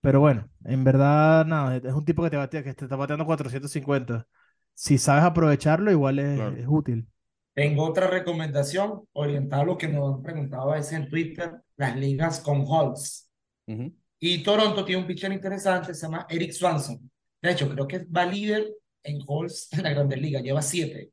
Pero 0.02 0.20
bueno, 0.20 0.50
en 0.66 0.84
verdad, 0.84 1.46
nada, 1.46 1.78
es 1.78 1.94
un 1.94 2.06
tipo 2.06 2.24
que 2.24 2.30
te 2.30 2.38
batea, 2.38 2.64
que 2.64 2.74
te 2.74 2.86
está 2.86 2.96
bateando 2.96 3.26
450. 3.26 4.28
Si 4.74 4.98
sabes 4.98 5.24
aprovecharlo, 5.24 5.92
igual 5.92 6.20
es, 6.20 6.38
Claro. 6.38 6.58
es 6.58 6.66
útil. 6.68 7.08
Tengo 7.54 7.84
otra 7.86 8.08
recomendación 8.08 9.04
orientada 9.14 9.64
a 9.64 9.66
lo 9.66 9.78
que 9.78 9.88
nos 9.88 10.16
han 10.16 10.22
preguntado 10.22 10.72
a 10.72 10.76
veces 10.76 10.94
en 10.94 11.10
Twitter, 11.10 11.62
las 11.76 11.96
ligas 11.98 12.40
con 12.40 12.64
Holtz. 12.68 13.28
Ujú. 13.68 13.94
Y 14.20 14.44
Toronto 14.44 14.84
tiene 14.84 15.02
un 15.02 15.08
pitcher 15.08 15.32
interesante, 15.32 15.94
se 15.94 16.02
llama 16.06 16.26
Eric 16.30 16.52
Swanson. 16.52 17.10
De 17.42 17.52
hecho, 17.52 17.70
creo 17.70 17.88
que 17.88 18.06
va 18.06 18.26
líder 18.26 18.68
en 19.04 19.20
Holtz 19.26 19.72
en 19.74 19.84
la 19.84 19.92
Grandes 19.92 20.20
Ligas, 20.20 20.44
lleva 20.44 20.62
siete. 20.62 21.12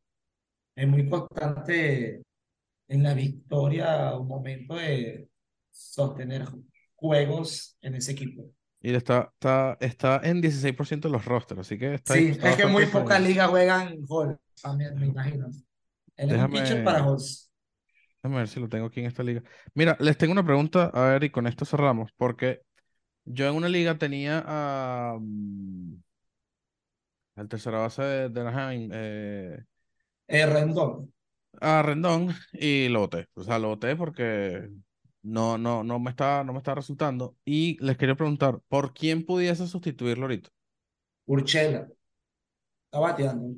Es 0.74 0.88
muy 0.88 1.08
constante 1.08 2.22
en 2.88 3.02
la 3.02 3.14
victoria, 3.14 4.16
un 4.16 4.26
momento 4.26 4.74
de 4.74 5.28
sostener 5.70 6.46
juegos 6.94 7.76
en 7.80 7.94
ese 7.94 8.12
equipo. 8.12 8.50
Y 8.80 8.94
está, 8.94 9.30
está, 9.32 9.76
está 9.80 10.20
en 10.24 10.42
16% 10.42 11.08
de 11.08 11.12
los 11.12 11.24
rosters, 11.24 11.60
así 11.60 11.78
que 11.78 11.94
está, 11.94 12.14
Sí, 12.14 12.28
está 12.28 12.50
es 12.50 12.56
que 12.56 12.66
muy 12.66 12.86
pocas 12.86 13.20
ligas 13.22 13.48
juegan 13.48 13.98
Holtz, 14.08 14.38
también 14.60 14.98
me 14.98 15.06
imagino. 15.06 15.48
Él 16.16 16.30
es 16.30 16.38
un 16.38 16.50
pitcher 16.50 16.84
para 16.84 16.98
Déjame, 16.98 17.12
Holtz. 17.12 17.50
déjame 18.22 18.36
ver 18.38 18.48
si 18.48 18.60
lo 18.60 18.68
tengo 18.68 18.86
aquí 18.86 19.00
en 19.00 19.06
esta 19.06 19.22
liga. 19.22 19.42
Mira, 19.74 19.96
les 20.00 20.16
tengo 20.18 20.32
una 20.32 20.44
pregunta, 20.44 20.90
a 20.92 21.12
ver, 21.12 21.24
y 21.24 21.30
con 21.30 21.46
esto 21.46 21.64
cerramos, 21.64 22.10
porque 22.16 22.62
yo 23.24 23.48
en 23.48 23.54
una 23.56 23.68
liga 23.68 23.98
tenía 23.98 24.42
a, 24.46 25.16
mm, 25.20 25.94
al 27.36 27.48
tercera 27.48 27.78
base 27.78 28.02
de, 28.02 28.28
de 28.30 28.40
Anaheim, 28.40 28.90
eh, 28.92 29.64
Eh, 30.28 30.44
Rendón. 30.46 31.10
a 31.60 31.82
Rendón, 31.82 32.28
y 32.52 32.88
lo 32.88 33.00
boté. 33.00 33.28
O 33.34 33.42
sea, 33.44 33.58
lo 33.58 33.68
boté 33.68 33.96
porque 33.96 34.70
no, 35.22 35.58
no, 35.58 35.82
no 35.84 35.98
me 35.98 36.10
está, 36.10 36.44
no 36.44 36.52
me 36.52 36.58
está 36.58 36.74
resultando. 36.74 37.36
Y 37.44 37.78
les 37.84 37.96
quería 37.96 38.16
preguntar, 38.16 38.60
¿por 38.68 38.92
quién 38.94 39.24
pudiese 39.24 39.66
sustituirlo 39.66 40.24
ahorita? 40.24 40.50
Urchela. 41.26 41.86
Está 42.86 42.98
bateando. 43.00 43.56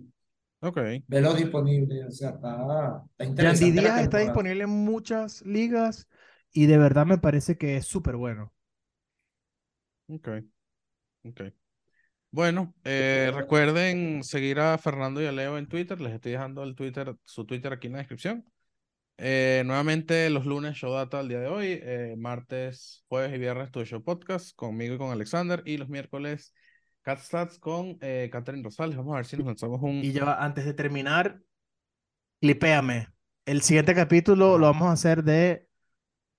Ok, 0.61 0.77
Velo 1.09 1.35
disponible. 1.35 2.05
O 2.07 2.11
sea, 2.11 2.31
está, 2.31 3.03
está 3.11 3.25
interesante 3.25 3.83
la 3.83 3.91
Díaz 3.91 4.01
está 4.03 4.19
disponible 4.19 4.65
en 4.65 4.71
muchas 4.71 5.43
ligas 5.47 6.09
y 6.53 6.67
de 6.67 6.79
verdad 6.79 7.07
me 7.07 7.19
parece 7.19 7.57
que 7.59 7.77
es 7.77 7.87
súper 7.87 8.17
bueno. 8.17 8.53
Ok, 10.09 10.29
ok. 11.25 11.41
Bueno, 12.31 12.75
eh, 12.85 13.33
recuerden 13.35 14.23
seguir 14.23 14.61
a 14.61 14.77
Fernando 14.79 15.23
y 15.23 15.27
a 15.27 15.33
Leo 15.33 15.57
en 15.57 15.69
Twitter. 15.69 16.01
Les 16.01 16.13
estoy 16.13 16.33
dejando 16.33 16.63
el 16.65 16.75
Twitter, 16.75 17.17
su 17.25 17.47
Twitter 17.47 17.73
aquí 17.73 17.87
en 17.87 17.95
la 17.95 18.01
descripción. 18.01 18.45
Eh, 19.19 19.63
nuevamente 19.65 20.29
los 20.29 20.45
lunes 20.45 20.77
Show 20.77 20.93
Data 20.93 21.21
el 21.21 21.29
día 21.29 21.41
de 21.41 21.47
hoy, 21.47 21.81
eh, 21.83 22.15
martes, 22.19 23.05
jueves 23.09 23.35
y 23.35 23.39
viernes 23.39 23.71
tu 23.71 23.83
Show 23.85 24.05
Podcast 24.05 24.55
conmigo 24.55 24.95
y 24.95 24.99
con 24.99 25.11
Alexander 25.11 25.63
y 25.65 25.79
los 25.79 25.89
miércoles 25.89 26.53
Cat 27.01 27.21
Stats 27.21 27.59
con 27.59 27.97
eh, 28.03 28.29
Catherine 28.31 28.63
Rosales. 28.63 28.97
Vamos 28.97 29.15
a 29.15 29.17
ver 29.17 29.25
si 29.25 29.39
nos 29.39 29.47
lanzamos 29.47 29.81
un... 29.81 30.05
Y 30.05 30.13
ya 30.13 30.35
antes 30.35 30.67
de 30.67 30.75
terminar, 30.75 31.41
clipéame. 32.41 33.09
El 33.47 33.63
siguiente 33.63 33.95
capítulo 33.95 34.59
lo 34.59 34.67
vamos 34.67 34.89
a 34.89 34.93
hacer 34.93 35.25
de 35.25 35.67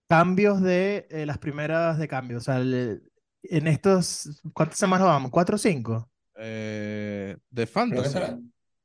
cambios 0.07 0.61
de 0.61 1.07
eh, 1.09 1.25
las 1.25 1.39
primeras 1.39 1.97
de 1.97 2.07
cambio. 2.07 2.37
O 2.37 2.41
sea, 2.41 2.57
el- 2.57 3.01
en 3.49 3.67
estos, 3.67 4.41
¿cuántas 4.53 4.79
semanas 4.79 5.07
vamos? 5.07 5.31
¿Cuatro 5.31 5.55
o 5.55 5.59
cinco? 5.59 6.09
eh, 6.35 7.37
de 7.49 7.67
Fantasy. 7.67 8.07
estará 8.07 8.39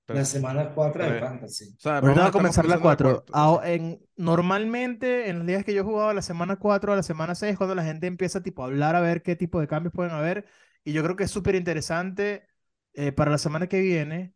la 0.09 0.25
semana 0.25 0.75
4 0.75 1.05
de. 1.05 1.13
Fantasy. 1.21 1.75
O 1.77 1.81
sea, 1.81 2.01
vamos 2.01 2.23
va 2.23 2.27
a 2.27 2.33
comenzar 2.33 2.67
la 2.67 2.79
comenzando 2.79 2.81
4. 2.81 3.25
cuarta, 3.27 3.31
exacto. 3.31 3.65
en, 3.65 4.07
normalmente 4.17 5.29
en 5.29 5.39
los 5.39 5.47
días 5.47 5.65
que 5.65 5.75
yo 5.75 5.83
he 5.83 5.85
jugado, 5.85 6.13
la 6.13 6.23
semana 6.23 6.57
4 6.57 6.93
a 6.93 6.97
la 6.97 7.03
semana 7.03 7.35
6, 7.35 7.57
cuando 7.57 7.75
la 7.75 7.85
gente 7.85 8.07
empieza 8.07 8.43
tipo, 8.43 8.63
a 8.63 8.67
hablar 8.67 8.95
a 8.97 9.01
ver 9.01 9.23
qué 9.23 9.37
tipo 9.37 9.61
de 9.61 9.69
cambios 9.69 9.93
pueden 9.95 10.13
haber. 10.13 10.47
Y 10.85 10.93
yo 10.93 11.03
creo 11.03 11.17
que 11.17 11.25
es 11.25 11.31
súper 11.31 11.55
interesante 11.55 12.47
eh, 12.95 13.13
para 13.13 13.31
la 13.31 13.39
semana 13.39 13.69
que 13.69 13.81
viene 13.81 14.35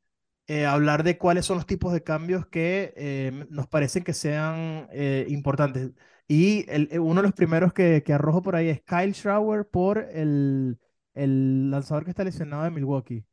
eh, 0.48 0.64
hablar 0.64 1.02
de 1.02 1.18
cuáles 1.18 1.44
son 1.44 1.56
los 1.56 1.66
tipos 1.66 1.92
de 1.92 2.04
cambios 2.04 2.46
que 2.46 2.94
eh, 2.96 3.46
nos 3.50 3.66
parecen 3.66 4.04
que 4.04 4.14
sean 4.14 4.88
eh, 4.92 5.26
importantes. 5.28 5.90
Y 6.28 6.64
el, 6.70 6.88
eh, 6.90 6.98
uno 6.98 7.16
de 7.22 7.28
los 7.28 7.34
primeros 7.34 7.72
que, 7.72 8.02
que 8.04 8.12
arrojo 8.12 8.42
por 8.42 8.56
ahí 8.56 8.68
es 8.68 8.82
Kyle 8.82 9.12
Schauer 9.14 9.66
por 9.68 9.98
el, 9.98 10.78
el 11.14 11.70
lanzador 11.70 12.04
que 12.04 12.10
está 12.10 12.24
lesionado 12.24 12.64
de 12.64 12.70
Milwaukee. 12.70 13.24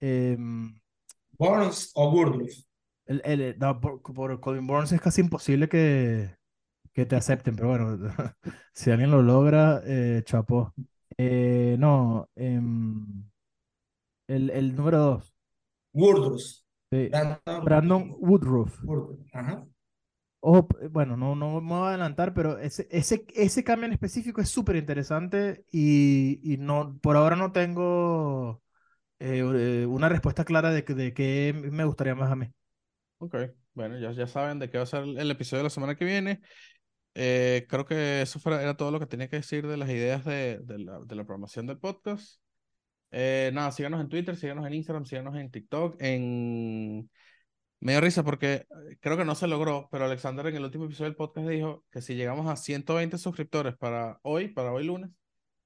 Em, 0.00 0.74
Burns 1.38 1.90
o 1.94 2.08
Woodruff. 2.10 2.64
el, 3.06 3.22
el- 3.24 3.58
no, 3.58 3.80
por, 3.80 4.02
por 4.02 4.40
Colin 4.40 4.66
Burns 4.66 4.92
es 4.92 5.00
casi 5.00 5.20
imposible 5.20 5.68
que, 5.68 6.36
que 6.94 7.06
te 7.06 7.16
acepten, 7.16 7.56
pero 7.56 7.68
bueno, 7.70 7.98
si 8.74 8.90
alguien 8.90 9.10
lo 9.10 9.22
logra, 9.22 9.82
eh, 9.86 10.22
chapó. 10.24 10.74
Eh, 11.18 11.76
no, 11.78 12.28
em, 12.36 13.24
el, 14.28 14.50
el 14.50 14.74
número 14.76 14.98
dos, 14.98 15.34
Woodruff. 15.94 16.42
sí, 16.90 17.08
Brandon 17.10 17.40
Brandon 17.60 18.14
Woodruff. 18.18 18.78
Woodruff. 18.82 19.18
Ajá. 19.32 19.66
Bueno, 20.44 21.16
no, 21.16 21.36
no 21.36 21.60
me 21.60 21.68
voy 21.68 21.84
a 21.86 21.88
adelantar, 21.90 22.34
pero 22.34 22.58
ese, 22.58 22.88
ese, 22.90 23.24
ese 23.34 23.62
cambio 23.62 23.86
en 23.86 23.92
específico 23.92 24.40
es 24.40 24.48
súper 24.48 24.74
interesante 24.74 25.64
y, 25.70 26.40
y 26.42 26.56
no, 26.56 26.98
por 27.00 27.16
ahora 27.16 27.36
no 27.36 27.52
tengo 27.52 28.60
eh, 29.20 29.38
eh, 29.38 29.86
una 29.86 30.08
respuesta 30.08 30.44
clara 30.44 30.70
de, 30.70 30.82
de 30.82 31.14
qué 31.14 31.54
me 31.54 31.84
gustaría 31.84 32.16
más 32.16 32.32
a 32.32 32.34
mí. 32.34 32.50
Ok, 33.18 33.36
bueno, 33.74 33.96
ya, 34.00 34.10
ya 34.10 34.26
saben 34.26 34.58
de 34.58 34.68
qué 34.68 34.78
va 34.78 34.82
a 34.82 34.86
ser 34.86 35.04
el, 35.04 35.30
episodio 35.30 35.60
de 35.60 35.64
la 35.64 35.70
semana 35.70 35.94
que 35.94 36.04
viene. 36.04 36.40
Eh, 37.14 37.66
creo 37.68 37.86
que 37.86 38.22
eso 38.22 38.40
fuera- 38.40 38.62
era 38.62 38.76
todo 38.76 38.90
lo 38.90 38.98
que 38.98 39.06
tenía 39.06 39.28
que 39.28 39.36
decir 39.36 39.68
de 39.68 39.76
las 39.76 39.90
ideas 39.90 40.24
de, 40.24 40.58
de 40.58 40.78
la, 40.80 40.98
de 41.00 41.14
la 41.14 41.24
programación 41.24 41.68
del 41.68 41.78
podcast. 41.78 42.40
Eh, 43.12 43.52
nada, 43.54 43.70
síganos 43.70 44.00
en 44.00 44.08
Twitter, 44.08 44.36
síganos 44.36 44.66
en 44.66 44.74
Instagram, 44.74 45.04
síganos 45.04 45.36
en 45.36 45.50
TikTok, 45.52 45.96
en... 46.00 47.10
Me 47.82 47.94
dio 47.94 48.00
risa 48.00 48.22
porque 48.22 48.52
eh, 48.54 48.96
creo 49.00 49.16
que 49.16 49.24
no 49.24 49.34
se 49.34 49.48
logró, 49.48 49.88
pero 49.90 50.04
Alexander 50.04 50.46
en 50.46 50.54
el 50.54 50.62
último 50.62 50.84
episodio 50.84 51.10
del 51.10 51.16
podcast 51.16 51.48
dijo 51.48 51.84
que 51.90 52.00
si 52.00 52.14
llegamos 52.14 52.48
a 52.48 52.54
120 52.54 53.18
suscriptores 53.18 53.76
para 53.76 54.20
hoy, 54.22 54.48
para 54.48 54.72
hoy 54.72 54.84
lunes, 54.84 55.10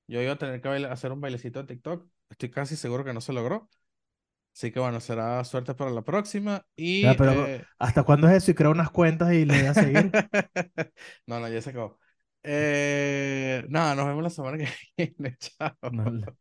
yo 0.08 0.22
iba 0.22 0.32
a 0.32 0.38
tener 0.38 0.62
que 0.62 0.68
hacer 0.86 1.12
un 1.12 1.20
bailecito 1.20 1.60
de 1.60 1.66
TikTok. 1.74 2.06
Estoy 2.30 2.50
casi 2.50 2.74
seguro 2.74 3.04
que 3.04 3.12
no 3.12 3.20
se 3.20 3.34
logró. 3.34 3.68
Así 4.54 4.72
que 4.72 4.80
bueno, 4.80 4.98
será 5.00 5.44
suerte 5.44 5.74
para 5.74 5.90
la 5.90 6.00
próxima. 6.00 6.64
Y 6.74 7.02
Ya, 7.02 7.14
pero 7.18 7.46
eh, 7.46 7.66
¿hasta 7.78 8.02
cuándo 8.02 8.28
es 8.28 8.36
eso? 8.36 8.50
Y 8.50 8.54
creo 8.54 8.70
unas 8.70 8.90
cuentas 8.90 9.34
y 9.34 9.44
le 9.44 9.58
voy 9.58 9.66
a 9.66 9.74
seguir. 9.74 10.10
No, 11.26 11.38
no, 11.38 11.48
ya 11.50 11.60
se 11.60 11.68
acabó. 11.68 11.98
Eh, 12.42 13.62
nada, 13.68 13.94
nos 13.94 14.06
vemos 14.06 14.22
la 14.22 14.30
semana 14.30 14.56
que 14.56 14.68
viene. 15.18 15.36
Chao. 15.38 15.76
No, 15.92 16.36